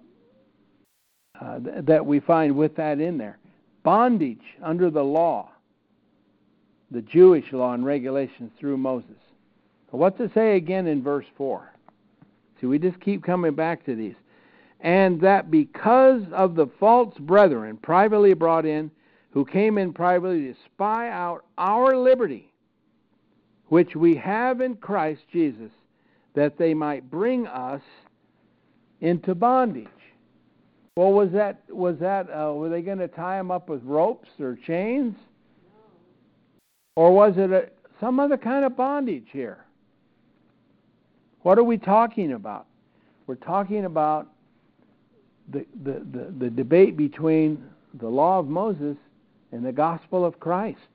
uh, 1.42 1.60
th- 1.60 1.86
that 1.86 2.06
we 2.06 2.20
find 2.20 2.56
with 2.56 2.76
that 2.76 3.02
in 3.02 3.18
there 3.18 3.40
bondage 3.82 4.44
under 4.62 4.92
the 4.92 5.04
law, 5.04 5.50
the 6.92 7.02
Jewish 7.02 7.52
law 7.52 7.74
and 7.74 7.84
regulations 7.84 8.52
through 8.60 8.78
Moses. 8.78 9.18
What's 9.90 10.20
it 10.20 10.32
say 10.34 10.56
again 10.56 10.86
in 10.88 11.04
verse 11.04 11.26
4? 11.36 11.74
See, 12.62 12.68
we 12.68 12.78
just 12.80 13.00
keep 13.00 13.24
coming 13.24 13.56
back 13.56 13.84
to 13.86 13.96
these. 13.96 14.16
And 14.80 15.20
that 15.22 15.50
because 15.50 16.22
of 16.32 16.56
the 16.56 16.68
false 16.80 17.18
brethren 17.18 17.78
privately 17.78 18.36
brought 18.36 18.66
in, 18.68 18.92
who 19.32 19.46
came 19.46 19.80
in 19.80 19.94
privately 19.94 20.54
to 20.54 20.56
spy 20.66 21.10
out 21.10 21.44
our 21.58 21.98
liberty, 21.98 22.53
which 23.74 23.96
we 23.96 24.16
have 24.16 24.62
in 24.62 24.76
Christ 24.76 25.24
Jesus, 25.32 25.72
that 26.36 26.60
they 26.60 26.76
might 26.76 27.10
bring 27.10 27.48
us 27.48 27.82
into 29.02 29.34
bondage. 29.34 29.88
Well, 30.96 31.12
was 31.12 31.32
that 31.32 31.64
was 31.70 31.98
that 31.98 32.30
uh, 32.30 32.54
were 32.54 32.70
they 32.70 32.84
going 32.84 33.00
to 33.00 33.08
tie 33.08 33.40
him 33.40 33.50
up 33.50 33.70
with 33.70 33.82
ropes 33.82 34.30
or 34.40 34.60
chains, 34.68 35.16
or 36.96 37.16
was 37.16 37.34
it 37.38 37.50
a, 37.50 37.70
some 38.00 38.20
other 38.20 38.38
kind 38.38 38.64
of 38.64 38.78
bondage 38.78 39.30
here? 39.32 39.66
What 41.42 41.58
are 41.58 41.64
we 41.64 41.80
talking 41.80 42.34
about? 42.34 42.68
We're 43.26 43.34
talking 43.38 43.86
about 43.86 44.28
the, 45.52 45.66
the, 45.84 46.06
the, 46.12 46.32
the 46.38 46.50
debate 46.52 46.96
between 46.96 47.64
the 48.00 48.08
law 48.08 48.38
of 48.38 48.48
Moses 48.48 48.98
and 49.52 49.66
the 49.66 49.72
gospel 49.72 50.24
of 50.24 50.40
Christ. 50.40 50.93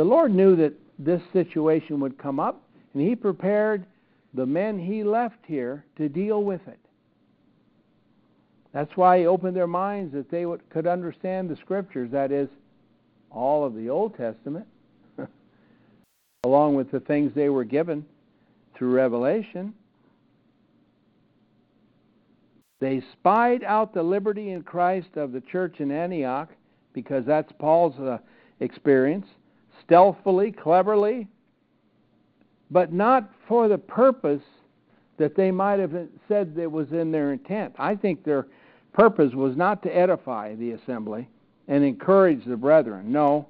The 0.00 0.04
Lord 0.04 0.34
knew 0.34 0.56
that 0.56 0.72
this 0.98 1.20
situation 1.30 2.00
would 2.00 2.16
come 2.16 2.40
up, 2.40 2.62
and 2.94 3.06
He 3.06 3.14
prepared 3.14 3.84
the 4.32 4.46
men 4.46 4.78
He 4.78 5.04
left 5.04 5.44
here 5.46 5.84
to 5.98 6.08
deal 6.08 6.42
with 6.42 6.66
it. 6.66 6.78
That's 8.72 8.96
why 8.96 9.18
he 9.18 9.26
opened 9.26 9.54
their 9.54 9.66
minds 9.66 10.14
that 10.14 10.30
they 10.30 10.46
would, 10.46 10.66
could 10.70 10.86
understand 10.86 11.50
the 11.50 11.56
scriptures, 11.56 12.10
that 12.12 12.32
is, 12.32 12.48
all 13.30 13.62
of 13.62 13.74
the 13.74 13.90
Old 13.90 14.16
Testament, 14.16 14.66
along 16.44 16.76
with 16.76 16.90
the 16.90 17.00
things 17.00 17.32
they 17.34 17.50
were 17.50 17.64
given 17.64 18.06
through 18.74 18.92
Revelation. 18.92 19.74
They 22.80 23.02
spied 23.12 23.64
out 23.64 23.92
the 23.92 24.02
liberty 24.02 24.52
in 24.52 24.62
Christ 24.62 25.16
of 25.16 25.32
the 25.32 25.42
church 25.42 25.80
in 25.80 25.90
Antioch, 25.90 26.48
because 26.94 27.26
that's 27.26 27.52
Paul's 27.58 27.98
uh, 28.00 28.16
experience, 28.60 29.26
stealthily, 29.90 30.52
cleverly, 30.52 31.26
but 32.70 32.92
not 32.92 33.28
for 33.48 33.66
the 33.66 33.76
purpose 33.76 34.42
that 35.18 35.34
they 35.34 35.50
might 35.50 35.80
have 35.80 35.92
said 36.28 36.54
that 36.54 36.70
was 36.70 36.92
in 36.92 37.10
their 37.10 37.32
intent. 37.32 37.74
I 37.76 37.96
think 37.96 38.22
their 38.22 38.46
purpose 38.92 39.34
was 39.34 39.56
not 39.56 39.82
to 39.82 39.94
edify 39.94 40.54
the 40.54 40.72
assembly 40.72 41.28
and 41.66 41.82
encourage 41.82 42.44
the 42.44 42.56
brethren. 42.56 43.10
No, 43.10 43.48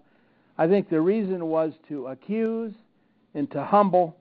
I 0.57 0.67
think 0.67 0.89
the 0.89 1.03
reason 1.03 1.47
was 1.47 1.75
to 1.89 2.07
accuse 2.07 2.73
and 3.35 3.51
to 3.51 3.63
humble 3.63 4.17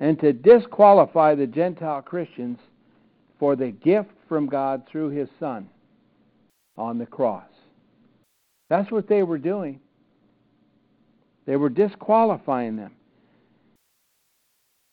and 0.00 0.18
to 0.20 0.32
disqualify 0.32 1.34
the 1.34 1.46
Gentile 1.46 2.00
Christians 2.00 2.58
for 3.38 3.54
the 3.54 3.70
gift 3.70 4.10
from 4.30 4.46
God 4.46 4.84
through 4.90 5.10
his 5.10 5.28
Son 5.38 5.68
on 6.78 6.96
the 6.96 7.06
cross. 7.06 7.44
That's 8.70 8.90
what 8.90 9.08
they 9.08 9.22
were 9.22 9.38
doing. 9.38 9.80
They 11.46 11.56
were 11.56 11.68
disqualifying 11.68 12.76
them. 12.76 12.92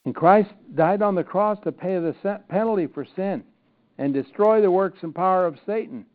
And 0.05 0.15
Christ 0.15 0.49
died 0.75 1.01
on 1.01 1.15
the 1.15 1.23
cross 1.23 1.57
to 1.63 1.71
pay 1.71 1.99
the 1.99 2.41
penalty 2.49 2.87
for 2.87 3.05
sin 3.15 3.43
and 3.97 4.13
destroy 4.13 4.61
the 4.61 4.71
works 4.71 4.99
and 5.03 5.13
power 5.13 5.45
of 5.45 5.59
Satan 5.65 6.05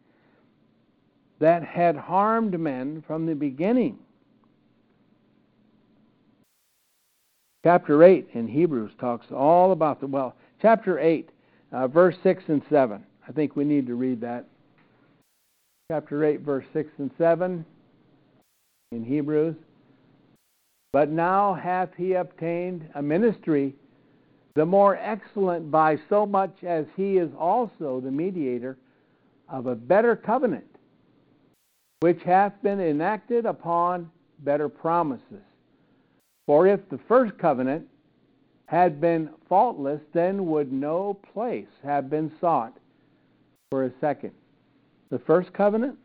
that 1.38 1.62
had 1.62 1.96
harmed 1.96 2.59
men 2.59 3.05
from 3.07 3.27
the 3.27 3.35
beginning. 3.35 3.99
Chapter 7.64 8.03
8 8.03 8.29
in 8.35 8.49
Hebrews 8.49 8.92
talks 9.01 9.27
all 9.31 9.72
about 9.72 10.01
the, 10.01 10.07
well, 10.07 10.37
chapter 10.62 10.99
8, 10.99 11.29
uh, 11.72 11.88
verse 11.88 12.14
6 12.22 12.44
and 12.49 12.62
7. 12.70 13.05
I 13.29 13.33
think 13.33 13.57
we 13.57 13.64
need 13.64 13.87
to 13.88 13.96
read 13.96 14.20
that. 14.20 14.46
Chapter 15.90 16.25
8, 16.25 16.40
verse 16.40 16.64
6 16.72 16.88
and 16.99 17.11
7 17.18 17.64
in 18.92 19.05
Hebrews. 19.05 19.57
But 20.97 21.11
now 21.11 21.53
hath 21.53 21.91
he 21.95 22.15
obtained 22.15 22.89
a 22.95 23.03
ministry 23.03 23.75
the 24.55 24.65
more 24.65 24.97
excellent 24.97 25.71
by 25.71 25.99
so 26.09 26.25
much 26.25 26.65
as 26.65 26.87
he 26.97 27.19
is 27.19 27.29
also 27.39 28.01
the 28.01 28.11
mediator 28.11 28.79
of 29.47 29.67
a 29.67 29.75
better 29.75 30.17
covenant, 30.17 30.65
which 32.01 32.23
hath 32.23 32.55
been 32.63 32.81
enacted 32.81 33.45
upon 33.45 34.11
better 34.39 34.71
promises. 34.71 35.45
For 36.47 36.67
if 36.67 36.89
the 36.89 37.01
first 37.07 37.37
covenant 37.37 37.87
had 38.65 38.99
been 38.99 39.29
faultless, 39.51 40.01
then 40.15 40.47
would 40.47 40.73
no 40.73 41.13
place 41.35 41.69
have 41.85 42.09
been 42.09 42.33
sought 42.41 42.73
for 43.71 43.85
a 43.85 43.93
second. 44.01 44.33
The 45.11 45.19
first 45.19 45.53
covenant, 45.53 45.99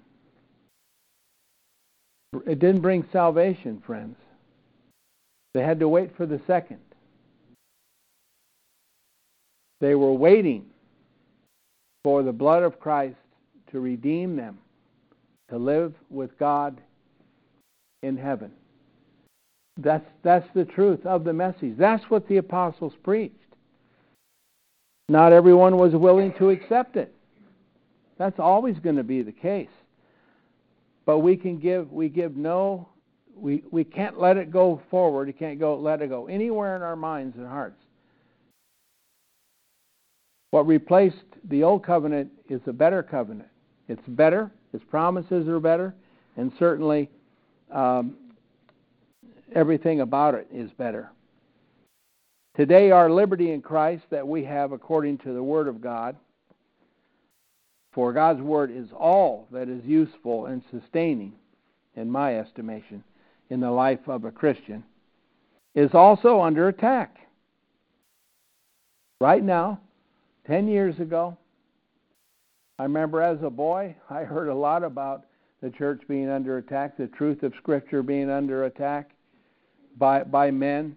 it 2.45 2.59
didn't 2.59 2.81
bring 2.81 3.07
salvation, 3.13 3.81
friends. 3.87 4.17
They 5.53 5.61
had 5.61 5.79
to 5.79 5.87
wait 5.87 6.15
for 6.15 6.25
the 6.25 6.39
second. 6.47 6.79
They 9.79 9.95
were 9.95 10.13
waiting 10.13 10.65
for 12.03 12.23
the 12.23 12.31
blood 12.31 12.63
of 12.63 12.79
Christ 12.79 13.17
to 13.71 13.79
redeem 13.79 14.35
them, 14.35 14.59
to 15.49 15.57
live 15.57 15.93
with 16.09 16.37
God 16.37 16.79
in 18.03 18.17
heaven. 18.17 18.51
That's, 19.77 20.05
that's 20.23 20.47
the 20.53 20.65
truth 20.65 21.05
of 21.05 21.23
the 21.23 21.33
message. 21.33 21.75
That's 21.77 22.03
what 22.09 22.27
the 22.27 22.37
apostles 22.37 22.93
preached. 23.03 23.35
Not 25.09 25.33
everyone 25.33 25.77
was 25.77 25.93
willing 25.93 26.33
to 26.37 26.49
accept 26.49 26.95
it. 26.95 27.13
That's 28.17 28.39
always 28.39 28.77
going 28.79 28.97
to 28.97 29.03
be 29.03 29.23
the 29.23 29.31
case. 29.31 29.67
But 31.05 31.19
we 31.19 31.35
can 31.35 31.57
give 31.57 31.91
we 31.91 32.07
give 32.07 32.37
no 32.37 32.87
we, 33.35 33.63
we 33.71 33.83
can't 33.83 34.19
let 34.19 34.37
it 34.37 34.51
go 34.51 34.81
forward. 34.89 35.27
You 35.27 35.33
can't 35.33 35.59
go 35.59 35.77
let 35.77 36.01
it 36.01 36.09
go 36.09 36.27
anywhere 36.27 36.75
in 36.75 36.81
our 36.81 36.95
minds 36.95 37.37
and 37.37 37.47
hearts. 37.47 37.81
What 40.51 40.67
replaced 40.67 41.23
the 41.49 41.63
old 41.63 41.83
covenant 41.83 42.31
is 42.49 42.61
a 42.67 42.73
better 42.73 43.01
covenant. 43.01 43.49
It's 43.87 44.01
better. 44.07 44.51
Its 44.73 44.83
promises 44.89 45.47
are 45.47 45.59
better, 45.59 45.93
and 46.37 46.51
certainly 46.59 47.09
um, 47.71 48.15
everything 49.53 50.01
about 50.01 50.35
it 50.35 50.47
is 50.51 50.69
better. 50.71 51.09
Today, 52.55 52.91
our 52.91 53.09
liberty 53.09 53.51
in 53.51 53.61
Christ 53.61 54.03
that 54.09 54.27
we 54.27 54.43
have 54.43 54.71
according 54.71 55.19
to 55.19 55.33
the 55.33 55.43
Word 55.43 55.67
of 55.67 55.81
God, 55.81 56.17
for 57.93 58.11
God's 58.11 58.41
Word 58.41 58.71
is 58.71 58.87
all 58.97 59.47
that 59.51 59.69
is 59.69 59.83
useful 59.85 60.47
and 60.47 60.61
sustaining, 60.69 61.33
in 61.95 62.09
my 62.09 62.37
estimation, 62.37 63.03
in 63.51 63.59
the 63.59 63.69
life 63.69 64.07
of 64.07 64.23
a 64.23 64.31
Christian, 64.31 64.81
is 65.75 65.93
also 65.93 66.39
under 66.39 66.69
attack. 66.69 67.17
Right 69.19 69.43
now, 69.43 69.81
10 70.47 70.69
years 70.69 70.97
ago, 70.99 71.37
I 72.79 72.83
remember 72.83 73.21
as 73.21 73.37
a 73.43 73.49
boy, 73.49 73.93
I 74.09 74.23
heard 74.23 74.47
a 74.47 74.55
lot 74.55 74.83
about 74.83 75.25
the 75.61 75.69
church 75.69 76.01
being 76.07 76.29
under 76.29 76.57
attack, 76.59 76.95
the 76.95 77.07
truth 77.07 77.43
of 77.43 77.53
Scripture 77.57 78.01
being 78.01 78.29
under 78.29 78.63
attack 78.63 79.11
by, 79.97 80.23
by 80.23 80.49
men. 80.49 80.95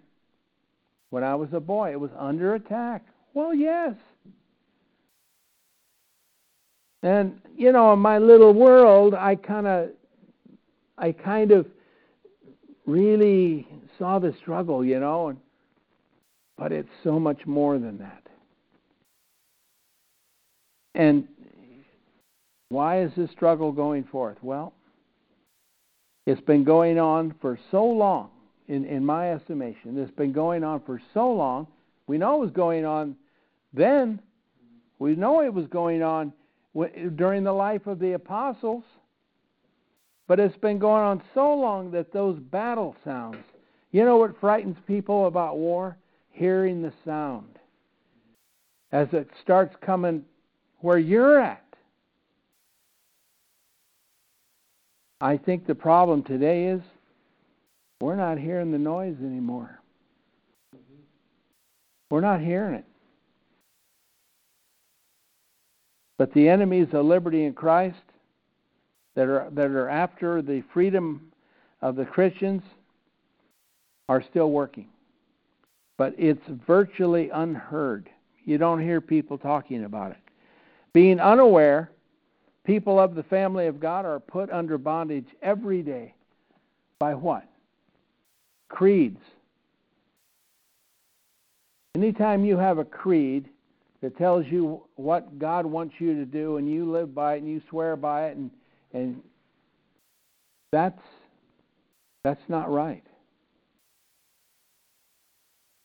When 1.09 1.25
I 1.25 1.35
was 1.35 1.49
a 1.51 1.59
boy, 1.59 1.91
it 1.91 1.99
was 1.99 2.11
under 2.17 2.55
attack. 2.55 3.05
Well, 3.33 3.53
yes. 3.53 3.95
And 7.03 7.39
you 7.57 7.73
know, 7.73 7.91
in 7.91 7.99
my 7.99 8.17
little 8.17 8.53
world, 8.53 9.13
I 9.13 9.35
kind 9.35 9.67
of, 9.67 9.89
I 10.97 11.11
kind 11.11 11.51
of 11.51 11.67
really 12.85 13.67
saw 13.97 14.19
the 14.19 14.33
struggle, 14.41 14.83
you 14.83 14.99
know, 14.99 15.35
but 16.57 16.71
it's 16.71 16.89
so 17.03 17.19
much 17.19 17.45
more 17.45 17.79
than 17.79 17.97
that. 17.99 18.21
And 20.93 21.27
why 22.69 23.01
is 23.01 23.11
this 23.17 23.29
struggle 23.31 23.71
going 23.71 24.05
forth? 24.05 24.37
Well, 24.41 24.73
it's 26.25 26.41
been 26.41 26.63
going 26.63 26.99
on 26.99 27.35
for 27.41 27.59
so 27.69 27.83
long, 27.83 28.29
in, 28.67 28.85
in 28.85 29.05
my 29.05 29.33
estimation. 29.33 29.97
It's 29.97 30.15
been 30.15 30.33
going 30.33 30.63
on 30.63 30.81
for 30.85 31.01
so 31.13 31.31
long. 31.31 31.67
We 32.07 32.17
know 32.17 32.37
it 32.37 32.45
was 32.45 32.51
going 32.51 32.85
on 32.85 33.15
then. 33.73 34.19
We 34.97 35.15
know 35.15 35.41
it 35.41 35.53
was 35.53 35.67
going 35.67 36.01
on 36.01 36.33
during 37.15 37.43
the 37.43 37.53
life 37.53 37.87
of 37.87 37.99
the 37.99 38.13
apostles. 38.13 38.83
But 40.27 40.39
it's 40.39 40.57
been 40.57 40.79
going 40.79 41.03
on 41.03 41.21
so 41.33 41.53
long 41.53 41.91
that 41.91 42.11
those 42.11 42.39
battle 42.39 42.95
sounds, 43.03 43.43
you 43.91 44.03
know 44.03 44.17
what 44.17 44.39
frightens 44.39 44.77
people 44.87 45.27
about 45.27 45.57
war? 45.57 45.97
Hearing 46.31 46.81
the 46.81 46.93
sound. 47.05 47.59
As 48.91 49.07
it 49.13 49.29
starts 49.41 49.75
coming 49.81 50.25
where 50.79 50.97
you're 50.97 51.39
at. 51.39 51.61
I 55.21 55.37
think 55.37 55.65
the 55.65 55.75
problem 55.75 56.23
today 56.23 56.65
is 56.65 56.81
we're 58.01 58.15
not 58.15 58.37
hearing 58.37 58.71
the 58.71 58.77
noise 58.77 59.15
anymore. 59.21 59.79
We're 62.09 62.21
not 62.21 62.41
hearing 62.41 62.75
it. 62.75 62.85
But 66.17 66.33
the 66.33 66.49
enemies 66.49 66.87
of 66.93 67.05
liberty 67.05 67.45
in 67.45 67.53
Christ 67.53 67.97
that 69.15 69.27
are 69.27 69.49
that 69.51 69.71
are 69.71 69.89
after 69.89 70.41
the 70.41 70.63
freedom 70.73 71.31
of 71.81 71.95
the 71.95 72.05
Christians 72.05 72.61
are 74.07 74.23
still 74.29 74.51
working. 74.51 74.87
But 75.97 76.13
it's 76.17 76.41
virtually 76.67 77.29
unheard. 77.29 78.09
You 78.43 78.57
don't 78.57 78.81
hear 78.81 79.01
people 79.01 79.37
talking 79.37 79.85
about 79.85 80.11
it. 80.11 80.17
Being 80.93 81.19
unaware, 81.19 81.91
people 82.65 82.99
of 82.99 83.15
the 83.15 83.23
family 83.23 83.67
of 83.67 83.79
God 83.79 84.05
are 84.05 84.19
put 84.19 84.51
under 84.51 84.77
bondage 84.77 85.27
every 85.41 85.81
day 85.81 86.13
by 86.99 87.15
what? 87.15 87.47
Creeds. 88.69 89.19
Anytime 91.95 92.43
you 92.43 92.57
have 92.57 92.77
a 92.77 92.85
creed 92.85 93.47
that 94.01 94.17
tells 94.17 94.45
you 94.47 94.83
what 94.95 95.39
God 95.39 95.65
wants 95.65 95.95
you 95.97 96.13
to 96.15 96.25
do 96.25 96.57
and 96.57 96.69
you 96.69 96.91
live 96.91 97.15
by 97.15 97.35
it 97.35 97.41
and 97.41 97.49
you 97.49 97.61
swear 97.69 97.95
by 97.95 98.27
it 98.27 98.37
and 98.37 98.51
and 98.95 99.21
that's 100.71 101.01
that's 102.23 102.41
not 102.47 102.71
right. 102.71 103.03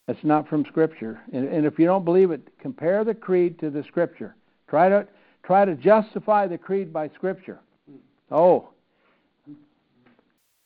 That's 0.07 0.25
not 0.25 0.49
from 0.49 0.64
Scripture. 0.64 1.20
And, 1.33 1.46
and 1.46 1.66
if 1.66 1.79
you 1.79 1.85
don't 1.85 2.05
believe 2.05 2.31
it, 2.31 2.40
compare 2.59 3.05
the 3.05 3.14
creed 3.14 3.59
to 3.61 3.70
the 3.70 3.85
Scripture. 3.85 4.35
Try 4.68 4.88
to 4.88 5.07
try 5.44 5.64
to 5.64 5.75
justify 5.75 6.46
the 6.46 6.57
creed 6.57 6.92
by 6.92 7.09
Scripture. 7.11 7.61
Oh, 8.31 8.70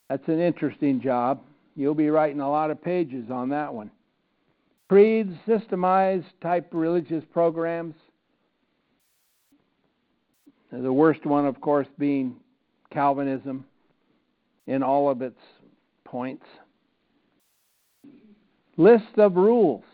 that's 0.08 0.28
an 0.28 0.38
interesting 0.38 1.00
job. 1.00 1.40
You'll 1.76 1.94
be 1.94 2.10
writing 2.10 2.40
a 2.40 2.48
lot 2.48 2.70
of 2.70 2.82
pages 2.82 3.30
on 3.30 3.48
that 3.48 3.72
one. 3.72 3.90
Creeds, 4.88 5.34
systemized 5.48 6.26
type 6.42 6.68
religious 6.72 7.24
programs, 7.32 7.94
the 10.82 10.92
worst 10.92 11.24
one, 11.24 11.46
of 11.46 11.60
course, 11.60 11.86
being 11.98 12.36
Calvinism 12.90 13.64
in 14.66 14.82
all 14.82 15.10
of 15.10 15.22
its 15.22 15.40
points. 16.04 16.46
List 18.76 19.18
of 19.18 19.36
rules. 19.36 19.84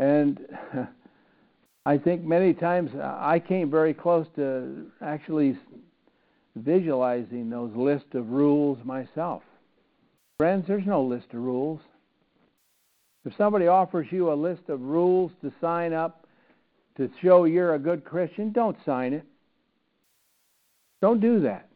And 0.00 0.38
I 1.86 1.98
think 1.98 2.24
many 2.24 2.54
times 2.54 2.90
I 2.94 3.40
came 3.40 3.70
very 3.70 3.94
close 3.94 4.26
to 4.36 4.86
actually 5.00 5.58
visualizing 6.56 7.50
those 7.50 7.74
list 7.74 8.14
of 8.14 8.30
rules 8.30 8.78
myself. 8.84 9.42
Friends, 10.38 10.66
there's 10.66 10.86
no 10.86 11.02
list 11.02 11.26
of 11.32 11.40
rules. 11.40 11.80
If 13.24 13.36
somebody 13.36 13.68
offers 13.68 14.08
you 14.10 14.32
a 14.32 14.34
list 14.34 14.68
of 14.68 14.80
rules 14.80 15.30
to 15.42 15.52
sign 15.60 15.92
up 15.92 16.21
to 16.96 17.10
show 17.22 17.44
you're 17.44 17.74
a 17.74 17.78
good 17.78 18.04
Christian, 18.04 18.52
don't 18.52 18.76
sign 18.84 19.12
it. 19.12 19.24
Don't 21.00 21.20
do 21.20 21.40
that. 21.40 21.68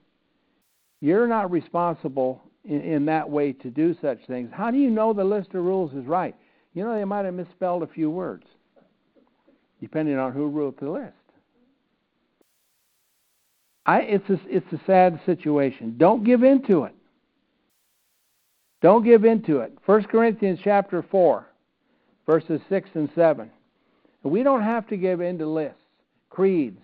You're 1.00 1.26
not 1.26 1.50
responsible 1.50 2.42
in, 2.64 2.80
in, 2.80 3.06
that 3.06 3.28
way 3.28 3.52
to 3.52 3.70
do 3.70 3.96
such 4.00 4.18
things. 4.26 4.50
How 4.52 4.70
do 4.70 4.78
you 4.78 4.90
know 4.90 5.12
the 5.12 5.24
list 5.24 5.48
of 5.48 5.64
rules 5.64 5.92
is 5.92 6.06
right? 6.06 6.34
You 6.74 6.84
know, 6.84 6.94
they 6.94 7.04
might 7.04 7.24
have 7.24 7.34
misspelled 7.34 7.82
a 7.82 7.86
few 7.86 8.10
words, 8.10 8.44
depending 9.80 10.18
on 10.18 10.32
who 10.32 10.48
wrote 10.48 10.78
the 10.78 10.90
list. 10.90 11.12
I, 13.84 14.00
it's, 14.00 14.28
a, 14.28 14.38
it's 14.46 14.72
a 14.72 14.80
sad 14.86 15.20
situation. 15.26 15.94
Don't 15.96 16.24
give 16.24 16.42
in 16.42 16.62
to 16.66 16.84
it. 16.84 16.94
Don't 18.82 19.04
give 19.04 19.24
in 19.24 19.42
to 19.44 19.60
it. 19.60 19.72
1 19.86 20.04
Corinthians 20.04 20.58
chapter 20.62 21.04
4, 21.10 21.46
verses 22.26 22.60
6 22.68 22.90
and 22.94 23.08
7. 23.14 23.50
We 24.26 24.42
don't 24.42 24.62
have 24.62 24.86
to 24.88 24.96
give 24.96 25.20
in 25.20 25.38
to 25.38 25.46
lists, 25.46 25.78
creeds, 26.30 26.80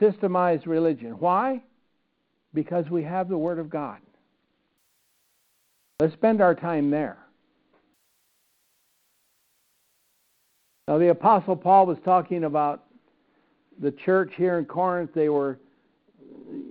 systemized 0.00 0.66
religion. 0.66 1.12
Why? 1.12 1.62
Because 2.54 2.90
we 2.90 3.02
have 3.04 3.28
the 3.28 3.38
Word 3.38 3.58
of 3.58 3.70
God. 3.70 3.98
Let's 6.00 6.14
spend 6.14 6.40
our 6.40 6.54
time 6.54 6.90
there. 6.90 7.18
Now, 10.88 10.98
the 10.98 11.10
Apostle 11.10 11.56
Paul 11.56 11.86
was 11.86 11.98
talking 12.04 12.44
about 12.44 12.84
the 13.80 13.92
church 13.92 14.32
here 14.36 14.58
in 14.58 14.64
Corinth. 14.64 15.10
They 15.14 15.28
were, 15.28 15.58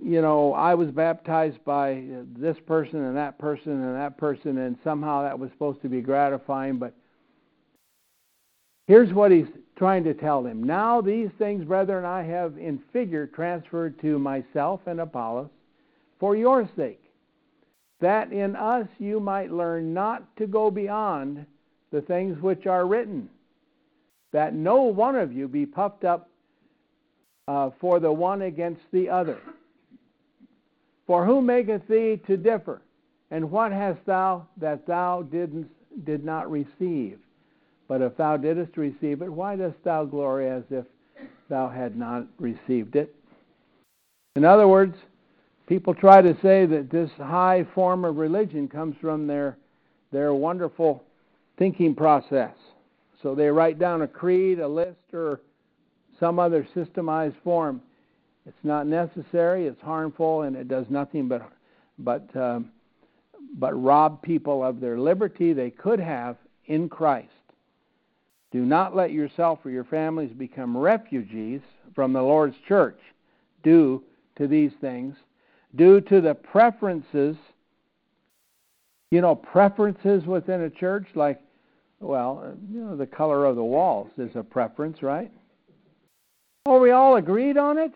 you 0.04 0.20
know, 0.20 0.52
I 0.52 0.74
was 0.74 0.90
baptized 0.90 1.64
by 1.64 2.04
this 2.36 2.58
person 2.66 3.02
and 3.02 3.16
that 3.16 3.38
person 3.38 3.72
and 3.72 3.96
that 3.96 4.18
person, 4.18 4.58
and 4.58 4.76
somehow 4.84 5.22
that 5.22 5.38
was 5.38 5.50
supposed 5.50 5.80
to 5.82 5.88
be 5.88 6.02
gratifying, 6.02 6.76
but 6.76 6.94
Here's 8.86 9.12
what 9.12 9.30
he's 9.30 9.46
trying 9.76 10.04
to 10.04 10.14
tell 10.14 10.42
them. 10.42 10.62
Now 10.62 11.00
these 11.00 11.30
things, 11.38 11.64
brethren, 11.64 12.04
I 12.04 12.22
have 12.22 12.58
in 12.58 12.80
figure 12.92 13.26
transferred 13.26 14.00
to 14.00 14.18
myself 14.18 14.80
and 14.86 15.00
Apollos 15.00 15.50
for 16.18 16.36
your 16.36 16.68
sake, 16.76 17.02
that 18.00 18.32
in 18.32 18.56
us 18.56 18.86
you 18.98 19.20
might 19.20 19.52
learn 19.52 19.94
not 19.94 20.36
to 20.36 20.46
go 20.46 20.70
beyond 20.70 21.46
the 21.90 22.02
things 22.02 22.40
which 22.40 22.66
are 22.66 22.86
written, 22.86 23.28
that 24.32 24.54
no 24.54 24.82
one 24.82 25.16
of 25.16 25.32
you 25.32 25.48
be 25.48 25.66
puffed 25.66 26.04
up 26.04 26.28
uh, 27.48 27.70
for 27.80 28.00
the 28.00 28.12
one 28.12 28.42
against 28.42 28.82
the 28.92 29.08
other. 29.08 29.38
For 31.06 31.26
who 31.26 31.42
maketh 31.42 31.86
thee 31.88 32.20
to 32.26 32.36
differ? 32.36 32.82
And 33.30 33.50
what 33.50 33.72
hast 33.72 34.04
thou 34.06 34.46
that 34.58 34.86
thou 34.86 35.22
didn't, 35.22 35.70
did 36.04 36.24
not 36.24 36.50
receive? 36.50 37.18
But 37.92 38.00
if 38.00 38.16
thou 38.16 38.38
didst 38.38 38.78
receive 38.78 39.20
it, 39.20 39.30
why 39.30 39.54
dost 39.54 39.76
thou 39.84 40.06
glory 40.06 40.48
as 40.48 40.62
if 40.70 40.86
thou 41.50 41.68
had 41.68 41.94
not 41.94 42.26
received 42.38 42.96
it? 42.96 43.14
In 44.34 44.46
other 44.46 44.66
words, 44.66 44.96
people 45.66 45.92
try 45.92 46.22
to 46.22 46.34
say 46.40 46.64
that 46.64 46.88
this 46.90 47.10
high 47.18 47.66
form 47.74 48.06
of 48.06 48.16
religion 48.16 48.66
comes 48.66 48.96
from 48.98 49.26
their, 49.26 49.58
their 50.10 50.32
wonderful 50.32 51.04
thinking 51.58 51.94
process. 51.94 52.54
So 53.22 53.34
they 53.34 53.48
write 53.48 53.78
down 53.78 54.00
a 54.00 54.08
creed, 54.08 54.58
a 54.58 54.66
list, 54.66 55.12
or 55.12 55.42
some 56.18 56.38
other 56.38 56.66
systemized 56.74 57.36
form. 57.44 57.82
It's 58.46 58.64
not 58.64 58.86
necessary, 58.86 59.66
it's 59.66 59.82
harmful, 59.82 60.44
and 60.44 60.56
it 60.56 60.66
does 60.66 60.86
nothing 60.88 61.28
but, 61.28 61.46
but, 61.98 62.26
um, 62.34 62.70
but 63.58 63.74
rob 63.74 64.22
people 64.22 64.64
of 64.64 64.80
their 64.80 64.98
liberty 64.98 65.52
they 65.52 65.68
could 65.68 66.00
have 66.00 66.38
in 66.64 66.88
Christ. 66.88 67.28
Do 68.52 68.64
not 68.64 68.94
let 68.94 69.12
yourself 69.12 69.60
or 69.64 69.70
your 69.70 69.84
families 69.84 70.32
become 70.32 70.76
refugees 70.76 71.60
from 71.94 72.12
the 72.12 72.22
Lord's 72.22 72.56
church 72.68 72.98
due 73.62 74.02
to 74.36 74.46
these 74.46 74.72
things, 74.80 75.16
due 75.74 76.00
to 76.02 76.20
the 76.20 76.34
preferences. 76.34 77.36
You 79.10 79.20
know, 79.20 79.34
preferences 79.34 80.24
within 80.24 80.62
a 80.62 80.70
church, 80.70 81.06
like 81.14 81.40
well, 82.02 82.54
you 82.70 82.80
know, 82.80 82.96
the 82.96 83.06
color 83.06 83.44
of 83.44 83.56
the 83.56 83.64
walls 83.64 84.10
is 84.18 84.34
a 84.34 84.42
preference, 84.42 85.02
right? 85.02 85.30
Are 86.66 86.80
we 86.80 86.90
all 86.90 87.16
agreed 87.16 87.56
on 87.56 87.78
it? 87.78 87.92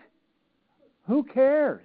Who 1.09 1.24
cares? 1.24 1.82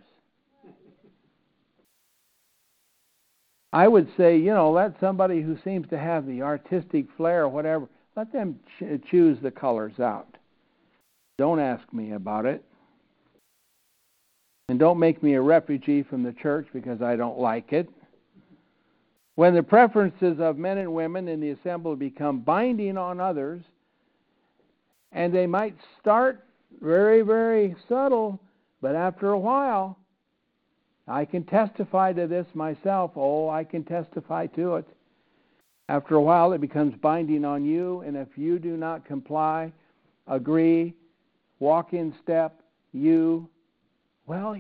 I 3.73 3.87
would 3.87 4.09
say, 4.17 4.37
you 4.37 4.53
know, 4.53 4.71
let 4.71 4.99
somebody 4.99 5.41
who 5.41 5.57
seems 5.63 5.87
to 5.89 5.97
have 5.97 6.27
the 6.27 6.41
artistic 6.41 7.05
flair 7.15 7.43
or 7.43 7.49
whatever, 7.49 7.87
let 8.15 8.31
them 8.31 8.59
ch- 8.79 9.09
choose 9.09 9.37
the 9.41 9.51
colors 9.51 9.99
out. 9.99 10.37
Don't 11.37 11.59
ask 11.59 11.91
me 11.93 12.11
about 12.11 12.45
it. 12.45 12.63
And 14.69 14.79
don't 14.79 14.99
make 14.99 15.21
me 15.21 15.33
a 15.33 15.41
refugee 15.41 16.03
from 16.03 16.23
the 16.23 16.33
church 16.33 16.67
because 16.73 17.01
I 17.01 17.15
don't 17.15 17.39
like 17.39 17.73
it. 17.73 17.89
When 19.35 19.55
the 19.55 19.63
preferences 19.63 20.39
of 20.39 20.57
men 20.57 20.77
and 20.77 20.93
women 20.93 21.27
in 21.27 21.39
the 21.39 21.51
assembly 21.51 21.95
become 21.95 22.39
binding 22.39 22.97
on 22.97 23.19
others, 23.19 23.63
and 25.11 25.33
they 25.33 25.47
might 25.47 25.75
start 25.99 26.45
very, 26.81 27.21
very 27.21 27.75
subtle, 27.89 28.39
but 28.81 28.95
after 28.95 29.31
a 29.31 29.39
while, 29.39 29.97
I 31.07 31.25
can 31.25 31.43
testify 31.43 32.13
to 32.13 32.27
this 32.27 32.47
myself. 32.53 33.11
Oh, 33.15 33.49
I 33.49 33.63
can 33.63 33.83
testify 33.83 34.47
to 34.47 34.75
it. 34.75 34.87
After 35.89 36.15
a 36.15 36.21
while, 36.21 36.53
it 36.53 36.61
becomes 36.61 36.95
binding 37.01 37.43
on 37.43 37.65
you, 37.65 38.01
and 38.01 38.15
if 38.15 38.29
you 38.37 38.59
do 38.59 38.77
not 38.77 39.05
comply, 39.05 39.71
agree, 40.27 40.93
walk 41.59 41.93
in 41.93 42.13
step, 42.23 42.61
you, 42.93 43.49
well, 44.25 44.55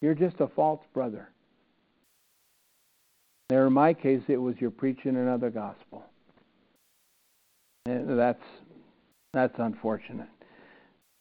you're 0.00 0.14
just 0.14 0.40
a 0.40 0.46
false 0.48 0.82
brother. 0.94 1.28
There, 3.48 3.66
in 3.66 3.72
my 3.72 3.94
case, 3.94 4.22
it 4.28 4.36
was 4.36 4.56
you're 4.58 4.70
preaching 4.70 5.16
another 5.16 5.50
gospel. 5.50 6.04
And 7.86 8.18
that's 8.18 8.42
that's 9.32 9.54
unfortunate. 9.58 10.28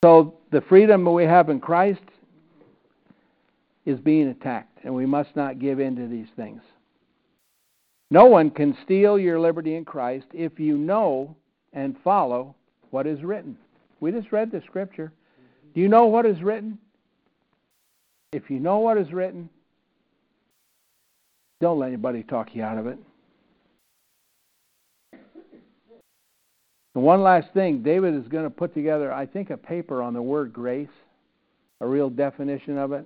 So 0.04 0.36
the 0.52 0.62
freedom 0.62 1.06
we 1.12 1.26
have 1.26 1.50
in 1.50 1.60
Christ 1.60 2.02
is 3.86 4.00
being 4.00 4.30
attacked, 4.30 4.80
and 4.84 4.96
we 4.96 5.06
must 5.06 5.36
not 5.36 5.60
give 5.60 5.80
in 5.80 5.96
to 5.98 6.08
these 6.08 6.28
things. 6.36 6.62
No 8.12 8.26
one 8.26 8.52
can 8.52 8.78
steal 8.84 9.18
your 9.18 9.40
liberty 9.40 9.76
in 9.76 9.86
Christ 9.86 10.28
if 10.34 10.60
you 10.60 10.78
know 10.78 11.36
and 11.74 11.96
follow 12.04 12.56
what 12.92 13.08
is 13.08 13.24
written. 13.24 13.58
We 14.00 14.12
just 14.12 14.32
read 14.32 14.52
the 14.52 14.62
scripture. 14.66 15.12
Do 15.74 15.82
you 15.82 15.90
know 15.90 16.06
what 16.06 16.26
is 16.26 16.42
written? 16.42 16.78
If 18.32 18.50
you 18.50 18.60
know 18.60 18.80
what 18.80 18.98
is 18.98 19.12
written, 19.12 19.50
don't 21.62 21.80
let 21.80 21.88
anybody 21.88 22.24
talk 22.24 22.54
you 22.54 22.64
out 22.64 22.78
of 22.78 22.88
it. 22.88 22.98
And 26.96 27.04
one 27.04 27.24
last 27.24 27.48
thing, 27.54 27.84
David 27.84 28.16
is 28.16 28.28
going 28.30 28.46
to 28.46 28.50
put 28.50 28.74
together, 28.74 29.12
I 29.12 29.26
think, 29.26 29.50
a 29.50 29.58
paper 29.58 30.02
on 30.02 30.14
the 30.14 30.22
word 30.22 30.54
grace, 30.54 30.88
a 31.82 31.88
real 31.88 32.10
definition 32.10 32.78
of 32.78 32.94
it. 32.94 33.04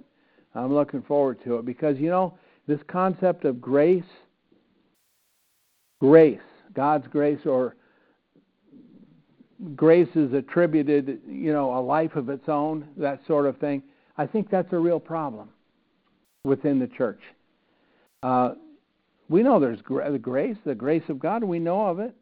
I'm 0.53 0.73
looking 0.73 1.01
forward 1.01 1.43
to 1.43 1.57
it 1.57 1.65
because, 1.65 1.97
you 1.97 2.09
know, 2.09 2.37
this 2.67 2.79
concept 2.87 3.45
of 3.45 3.59
grace, 3.61 4.03
grace, 5.99 6.39
God's 6.73 7.07
grace, 7.07 7.39
or 7.45 7.75
grace 9.75 10.09
is 10.15 10.33
attributed, 10.33 11.19
you 11.27 11.51
know, 11.51 11.77
a 11.77 11.81
life 11.81 12.15
of 12.15 12.29
its 12.29 12.47
own, 12.47 12.87
that 12.97 13.19
sort 13.27 13.45
of 13.45 13.57
thing. 13.57 13.83
I 14.17 14.25
think 14.25 14.49
that's 14.49 14.71
a 14.73 14.77
real 14.77 14.99
problem 14.99 15.49
within 16.43 16.79
the 16.79 16.87
church. 16.87 17.21
Uh, 18.23 18.51
we 19.29 19.43
know 19.43 19.59
there's 19.59 19.81
gra- 19.81 20.11
the 20.11 20.19
grace, 20.19 20.57
the 20.65 20.75
grace 20.75 21.03
of 21.09 21.19
God, 21.19 21.43
we 21.43 21.59
know 21.59 21.87
of 21.87 21.99
it. 21.99 22.15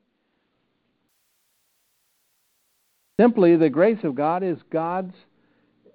Simply, 3.19 3.55
the 3.55 3.69
grace 3.69 4.03
of 4.03 4.13
God 4.13 4.43
is 4.43 4.57
God's 4.71 5.13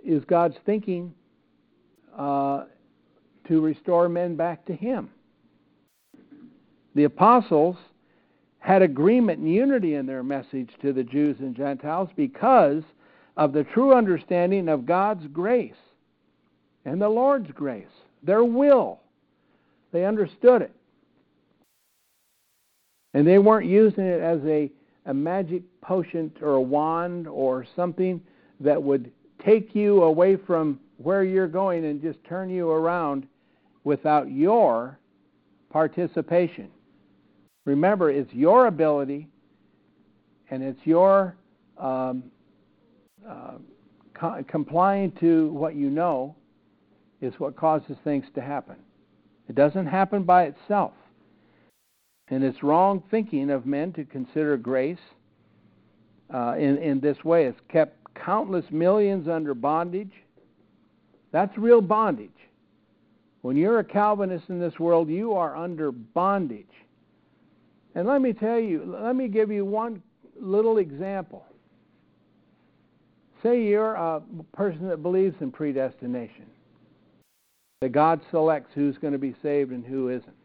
is 0.04 0.24
God's 0.24 0.56
thinking 0.66 1.14
uh, 2.18 2.64
to 3.46 3.60
restore 3.60 4.08
men 4.08 4.34
back 4.34 4.66
to 4.66 4.74
Him. 4.74 5.10
The 6.94 7.04
apostles 7.04 7.76
had 8.58 8.82
agreement 8.82 9.40
and 9.40 9.52
unity 9.52 9.94
in 9.94 10.06
their 10.06 10.22
message 10.22 10.70
to 10.82 10.92
the 10.92 11.02
Jews 11.02 11.36
and 11.40 11.56
Gentiles 11.56 12.08
because 12.16 12.82
of 13.36 13.52
the 13.52 13.64
true 13.64 13.94
understanding 13.94 14.68
of 14.68 14.86
God's 14.86 15.26
grace 15.28 15.74
and 16.84 17.00
the 17.00 17.08
Lord's 17.08 17.50
grace, 17.52 17.86
their 18.22 18.44
will 18.44 19.00
they 19.92 20.06
understood 20.06 20.62
it. 20.62 20.72
And 23.14 23.26
they 23.26 23.38
weren't 23.38 23.68
using 23.68 24.04
it 24.04 24.20
as 24.20 24.40
a, 24.46 24.70
a 25.06 25.14
magic 25.14 25.62
potion 25.82 26.32
or 26.40 26.54
a 26.54 26.60
wand 26.60 27.28
or 27.28 27.66
something 27.76 28.20
that 28.60 28.82
would 28.82 29.12
take 29.44 29.74
you 29.74 30.02
away 30.02 30.36
from 30.36 30.80
where 30.96 31.24
you're 31.24 31.48
going 31.48 31.84
and 31.84 32.00
just 32.00 32.22
turn 32.24 32.48
you 32.48 32.70
around 32.70 33.26
without 33.84 34.30
your 34.30 34.98
participation. 35.70 36.70
Remember, 37.64 38.10
it's 38.10 38.32
your 38.32 38.66
ability 38.66 39.28
and 40.50 40.62
it's 40.62 40.80
your 40.84 41.36
um, 41.78 42.24
uh, 43.28 43.54
co- 44.14 44.44
complying 44.48 45.12
to 45.20 45.48
what 45.52 45.74
you 45.74 45.90
know 45.90 46.34
is 47.20 47.34
what 47.38 47.56
causes 47.56 47.96
things 48.04 48.24
to 48.34 48.40
happen. 48.40 48.76
It 49.48 49.54
doesn't 49.54 49.86
happen 49.86 50.24
by 50.24 50.44
itself. 50.44 50.92
And 52.28 52.42
it's 52.42 52.62
wrong 52.62 53.02
thinking 53.10 53.50
of 53.50 53.66
men 53.66 53.92
to 53.92 54.04
consider 54.04 54.56
grace 54.56 54.98
uh, 56.32 56.54
in, 56.58 56.78
in 56.78 57.00
this 57.00 57.22
way. 57.24 57.44
It's 57.44 57.60
kept 57.68 57.96
countless 58.14 58.64
millions 58.70 59.28
under 59.28 59.54
bondage. 59.54 60.12
That's 61.30 61.56
real 61.58 61.80
bondage. 61.80 62.30
When 63.42 63.56
you're 63.56 63.80
a 63.80 63.84
Calvinist 63.84 64.48
in 64.48 64.60
this 64.60 64.78
world, 64.78 65.08
you 65.08 65.32
are 65.32 65.56
under 65.56 65.90
bondage. 65.90 66.66
And 67.94 68.06
let 68.06 68.22
me 68.22 68.32
tell 68.32 68.58
you, 68.58 68.96
let 69.02 69.14
me 69.14 69.28
give 69.28 69.50
you 69.50 69.64
one 69.64 70.02
little 70.40 70.78
example. 70.78 71.44
Say 73.42 73.64
you're 73.64 73.94
a 73.94 74.22
person 74.52 74.88
that 74.88 75.02
believes 75.02 75.34
in 75.40 75.50
predestination 75.50 76.46
that 77.80 77.90
God 77.90 78.20
selects 78.30 78.70
who's 78.74 78.96
going 78.98 79.12
to 79.12 79.18
be 79.18 79.34
saved 79.42 79.72
and 79.72 79.84
who 79.84 80.08
isn't. 80.08 80.36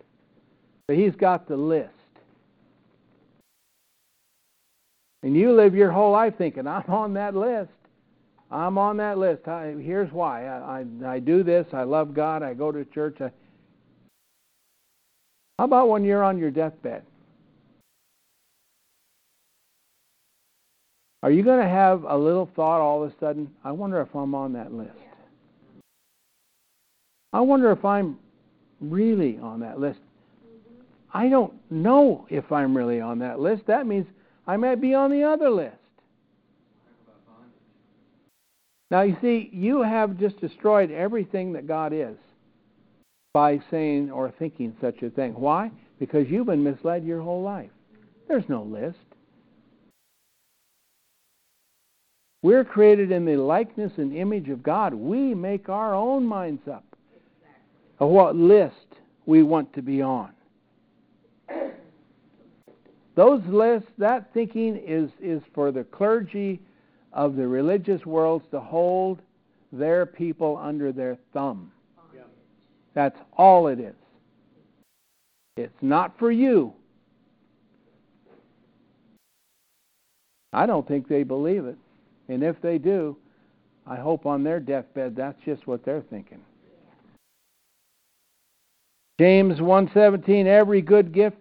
But 0.87 0.97
He's 0.97 1.15
got 1.15 1.47
the 1.47 1.55
list. 1.55 1.91
And 5.23 5.35
you 5.35 5.53
live 5.53 5.75
your 5.75 5.91
whole 5.91 6.11
life 6.11 6.33
thinking, 6.37 6.67
I'm 6.67 6.89
on 6.89 7.13
that 7.13 7.35
list. 7.35 7.69
I'm 8.49 8.77
on 8.77 8.97
that 8.97 9.17
list. 9.17 9.47
I, 9.47 9.75
here's 9.79 10.11
why. 10.11 10.45
I, 10.45 10.83
I, 11.03 11.13
I 11.15 11.19
do 11.19 11.43
this. 11.43 11.67
I 11.73 11.83
love 11.83 12.13
God. 12.13 12.43
I 12.43 12.53
go 12.53 12.71
to 12.71 12.85
church. 12.85 13.17
I... 13.19 13.29
How 15.59 15.65
about 15.65 15.89
when 15.89 16.03
you're 16.03 16.23
on 16.23 16.37
your 16.37 16.51
deathbed? 16.51 17.03
Are 21.27 21.31
you 21.31 21.43
going 21.43 21.59
to 21.59 21.67
have 21.67 22.05
a 22.05 22.17
little 22.17 22.49
thought 22.55 22.79
all 22.79 23.03
of 23.03 23.11
a 23.11 23.13
sudden? 23.19 23.51
I 23.61 23.73
wonder 23.73 23.99
if 23.99 24.15
I'm 24.15 24.33
on 24.33 24.53
that 24.53 24.71
list. 24.71 24.91
I 27.33 27.41
wonder 27.41 27.69
if 27.73 27.83
I'm 27.83 28.17
really 28.79 29.37
on 29.37 29.59
that 29.59 29.77
list. 29.77 29.99
I 31.13 31.27
don't 31.27 31.51
know 31.69 32.25
if 32.29 32.49
I'm 32.49 32.77
really 32.77 33.01
on 33.01 33.19
that 33.19 33.41
list. 33.41 33.63
That 33.67 33.85
means 33.85 34.07
I 34.47 34.55
might 34.55 34.79
be 34.79 34.93
on 34.93 35.11
the 35.11 35.23
other 35.23 35.49
list. 35.49 35.75
Now, 38.89 39.01
you 39.01 39.17
see, 39.21 39.49
you 39.51 39.81
have 39.81 40.17
just 40.17 40.39
destroyed 40.39 40.91
everything 40.91 41.51
that 41.51 41.67
God 41.67 41.91
is 41.91 42.15
by 43.33 43.59
saying 43.69 44.11
or 44.11 44.33
thinking 44.39 44.77
such 44.79 45.03
a 45.03 45.09
thing. 45.09 45.33
Why? 45.33 45.71
Because 45.99 46.29
you've 46.29 46.47
been 46.47 46.63
misled 46.63 47.03
your 47.03 47.19
whole 47.19 47.41
life. 47.43 47.71
There's 48.29 48.47
no 48.47 48.63
list. 48.63 48.95
We're 52.47 52.63
created 52.63 53.11
in 53.11 53.25
the 53.25 53.35
likeness 53.35 53.91
and 53.97 54.15
image 54.15 54.47
of 54.47 54.63
God. 54.63 54.93
We 54.93 55.35
make 55.35 55.67
our 55.67 55.93
own 55.93 56.25
minds 56.25 56.65
up 56.65 56.85
of 57.99 58.07
what 58.07 58.37
list 58.37 58.87
we 59.25 59.43
want 59.43 59.73
to 59.73 59.81
be 59.81 60.01
on. 60.01 60.31
Those 63.15 63.41
lists, 63.47 63.89
that 63.97 64.33
thinking 64.33 64.81
is, 64.87 65.09
is 65.21 65.41
for 65.53 65.73
the 65.73 65.83
clergy 65.83 66.61
of 67.11 67.35
the 67.35 67.45
religious 67.45 68.05
worlds 68.05 68.45
to 68.51 68.61
hold 68.61 69.19
their 69.73 70.05
people 70.05 70.55
under 70.55 70.93
their 70.93 71.17
thumb. 71.33 71.69
That's 72.93 73.19
all 73.37 73.67
it 73.67 73.81
is. 73.81 73.95
It's 75.57 75.81
not 75.81 76.17
for 76.17 76.31
you. 76.31 76.71
I 80.53 80.65
don't 80.65 80.87
think 80.87 81.09
they 81.09 81.23
believe 81.23 81.65
it. 81.65 81.75
And 82.29 82.43
if 82.43 82.61
they 82.61 82.77
do, 82.77 83.17
I 83.85 83.95
hope 83.95 84.25
on 84.25 84.43
their 84.43 84.59
deathbed 84.59 85.15
that's 85.15 85.41
just 85.45 85.65
what 85.65 85.85
they're 85.85 86.03
thinking. 86.09 86.39
James 89.19 89.59
1:17 89.59 90.45
Every 90.45 90.81
good 90.81 91.11
gift 91.11 91.37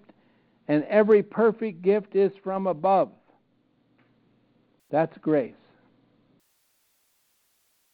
and 0.69 0.85
every 0.85 1.23
perfect 1.23 1.83
gift 1.83 2.15
is 2.17 2.33
from 2.43 2.67
above. 2.67 3.11
That's 4.91 5.17
grace. 5.19 5.55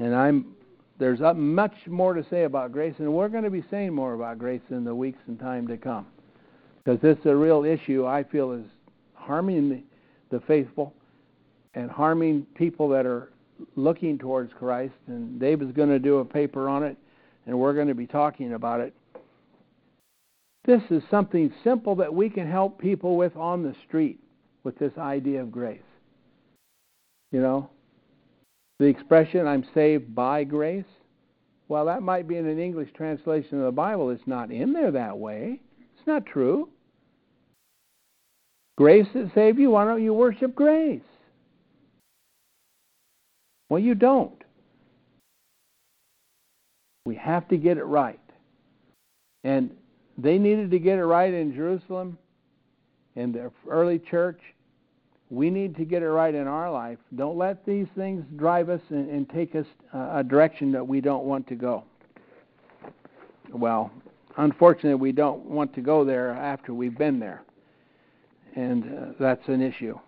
And 0.00 0.14
I'm 0.14 0.54
there's 0.98 1.20
much 1.34 1.74
more 1.88 2.14
to 2.14 2.24
say 2.30 2.44
about 2.44 2.70
grace, 2.70 2.94
and 2.98 3.12
we're 3.12 3.28
going 3.28 3.42
to 3.42 3.50
be 3.50 3.64
saying 3.70 3.92
more 3.92 4.14
about 4.14 4.38
grace 4.38 4.60
in 4.70 4.84
the 4.84 4.94
weeks 4.94 5.18
and 5.26 5.38
time 5.38 5.66
to 5.66 5.76
come, 5.76 6.06
because 6.84 7.00
this 7.00 7.18
is 7.18 7.26
a 7.26 7.34
real 7.34 7.64
issue. 7.64 8.06
I 8.06 8.22
feel 8.22 8.52
is 8.52 8.66
harming 9.14 9.68
the, 9.68 9.82
the 10.30 10.40
faithful 10.46 10.94
and 11.74 11.90
harming 11.90 12.46
people 12.54 12.88
that 12.90 13.06
are 13.06 13.30
looking 13.76 14.18
towards 14.18 14.52
Christ. 14.58 14.94
And 15.06 15.40
Dave 15.40 15.62
is 15.62 15.72
going 15.72 15.88
to 15.88 15.98
do 15.98 16.18
a 16.18 16.24
paper 16.24 16.68
on 16.68 16.82
it, 16.82 16.96
and 17.46 17.58
we're 17.58 17.74
going 17.74 17.88
to 17.88 17.94
be 17.94 18.06
talking 18.06 18.54
about 18.54 18.80
it. 18.80 18.94
This 20.64 20.82
is 20.90 21.02
something 21.10 21.52
simple 21.64 21.96
that 21.96 22.12
we 22.12 22.30
can 22.30 22.50
help 22.50 22.78
people 22.78 23.16
with 23.16 23.36
on 23.36 23.62
the 23.62 23.74
street 23.86 24.20
with 24.62 24.78
this 24.78 24.92
idea 24.96 25.40
of 25.40 25.50
grace. 25.50 25.80
You 27.32 27.40
know, 27.40 27.70
the 28.78 28.84
expression, 28.86 29.46
I'm 29.46 29.64
saved 29.74 30.14
by 30.14 30.44
grace, 30.44 30.84
well, 31.72 31.86
that 31.86 32.02
might 32.02 32.28
be 32.28 32.36
in 32.36 32.46
an 32.46 32.58
English 32.58 32.90
translation 32.94 33.58
of 33.58 33.64
the 33.64 33.72
Bible. 33.72 34.10
It's 34.10 34.26
not 34.26 34.50
in 34.50 34.74
there 34.74 34.90
that 34.90 35.16
way. 35.16 35.58
It's 35.96 36.06
not 36.06 36.26
true. 36.26 36.68
Grace 38.76 39.06
that 39.14 39.30
saved 39.34 39.58
you, 39.58 39.70
why 39.70 39.86
don't 39.86 40.02
you 40.02 40.12
worship 40.12 40.54
grace? 40.54 41.00
Well, 43.72 43.80
you 43.80 43.94
don't. 43.94 44.44
We 47.06 47.14
have 47.14 47.48
to 47.48 47.56
get 47.56 47.78
it 47.78 47.84
right. 47.84 48.20
And 49.44 49.70
they 50.18 50.36
needed 50.36 50.70
to 50.72 50.78
get 50.78 50.98
it 50.98 51.06
right 51.06 51.32
in 51.32 51.54
Jerusalem, 51.54 52.18
in 53.16 53.32
the 53.32 53.50
early 53.66 53.98
church. 53.98 54.38
We 55.30 55.48
need 55.48 55.74
to 55.76 55.86
get 55.86 56.02
it 56.02 56.10
right 56.10 56.34
in 56.34 56.46
our 56.46 56.70
life. 56.70 56.98
Don't 57.16 57.38
let 57.38 57.64
these 57.64 57.86
things 57.96 58.26
drive 58.36 58.68
us 58.68 58.82
and, 58.90 59.08
and 59.08 59.26
take 59.30 59.54
us 59.54 59.64
uh, 59.94 60.16
a 60.16 60.22
direction 60.22 60.70
that 60.72 60.86
we 60.86 61.00
don't 61.00 61.24
want 61.24 61.46
to 61.46 61.54
go. 61.54 61.84
Well, 63.54 63.90
unfortunately, 64.36 65.00
we 65.00 65.12
don't 65.12 65.46
want 65.46 65.74
to 65.76 65.80
go 65.80 66.04
there 66.04 66.32
after 66.32 66.74
we've 66.74 66.98
been 66.98 67.18
there. 67.18 67.42
And 68.54 68.84
uh, 68.84 69.06
that's 69.18 69.48
an 69.48 69.62
issue. 69.62 69.98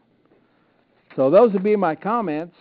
So, 1.17 1.31
those 1.31 1.55
would 1.55 1.65
be 1.65 1.77
my 1.77 1.95
comments. 1.95 2.55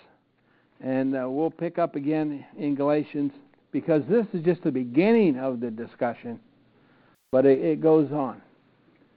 And 0.84 1.16
uh, 1.16 1.28
we'll 1.28 1.50
pick 1.50 1.80
up 1.80 1.96
again 1.96 2.46
in 2.58 2.76
Galatians 2.76 3.32
because 3.72 4.04
this 4.08 4.28
is 4.34 4.44
just 4.44 4.64
the 4.64 4.72
beginning 4.72 5.40
of 5.40 5.60
the 5.60 5.72
discussion 5.72 6.40
but 7.34 7.48
it, 7.48 7.60
it 7.66 7.82
goes 7.82 8.12
on. 8.12 8.44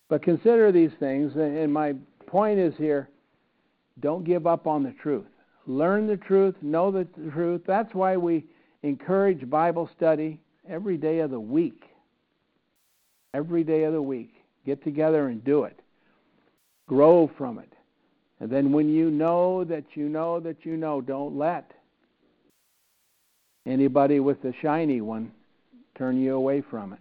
But 0.09 0.23
consider 0.23 0.73
these 0.73 0.91
things, 0.99 1.33
and 1.37 1.71
my 1.71 1.95
point 2.27 2.59
is 2.59 2.73
here 2.79 3.11
don't 4.01 4.25
give 4.25 4.47
up 4.47 4.67
on 4.67 4.83
the 4.83 4.95
truth. 5.03 5.27
Learn 5.67 6.07
the 6.07 6.17
truth, 6.17 6.55
know 6.63 6.91
the 6.91 7.07
truth. 7.31 7.61
That's 7.67 7.95
why 7.95 8.17
we 8.17 8.47
encourage 8.83 9.49
Bible 9.51 9.91
study 9.95 10.41
every 10.67 10.97
day 10.97 11.19
of 11.19 11.31
the 11.31 11.41
week. 11.41 11.85
Every 13.35 13.65
day 13.65 13.85
of 13.85 13.93
the 13.93 14.01
week. 14.01 14.33
Get 14.65 14.83
together 14.83 15.29
and 15.29 15.45
do 15.45 15.65
it. 15.65 15.79
Grow 16.89 17.31
from 17.37 17.59
it. 17.59 17.73
And 18.41 18.51
then 18.51 18.73
when 18.73 18.89
you 18.89 19.11
know 19.11 19.65
that 19.65 19.85
you 19.95 20.09
know 20.09 20.41
that 20.41 20.65
you 20.65 20.77
know, 20.77 21.01
don't 21.01 21.37
let 21.39 21.73
anybody 23.67 24.21
with 24.21 24.43
the 24.43 24.53
shiny 24.61 25.01
one 25.01 25.33
turn 25.97 26.21
you 26.21 26.35
away 26.35 26.63
from 26.71 26.93
it. 26.93 26.99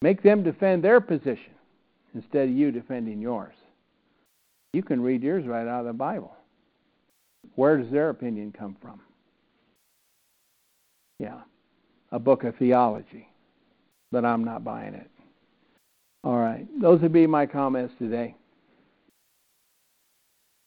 Make 0.00 0.22
them 0.22 0.42
defend 0.42 0.82
their 0.82 1.00
position 1.00 1.52
instead 2.14 2.48
of 2.48 2.54
you 2.54 2.72
defending 2.72 3.20
yours. 3.20 3.54
You 4.72 4.82
can 4.82 5.00
read 5.00 5.22
yours 5.22 5.46
right 5.46 5.68
out 5.68 5.80
of 5.80 5.86
the 5.86 5.92
Bible. 5.92 6.34
Where 7.54 7.76
does 7.76 7.90
their 7.90 8.10
opinion 8.10 8.52
come 8.56 8.76
from? 8.82 9.00
Yeah, 11.18 11.40
a 12.10 12.18
book 12.18 12.42
of 12.42 12.56
theology, 12.56 13.28
but 14.10 14.24
I'm 14.24 14.42
not 14.42 14.64
buying 14.64 14.94
it. 14.94 15.08
All 16.24 16.38
right, 16.38 16.66
those 16.80 17.00
would 17.00 17.12
be 17.12 17.26
my 17.26 17.46
comments 17.46 17.94
today. 17.98 18.34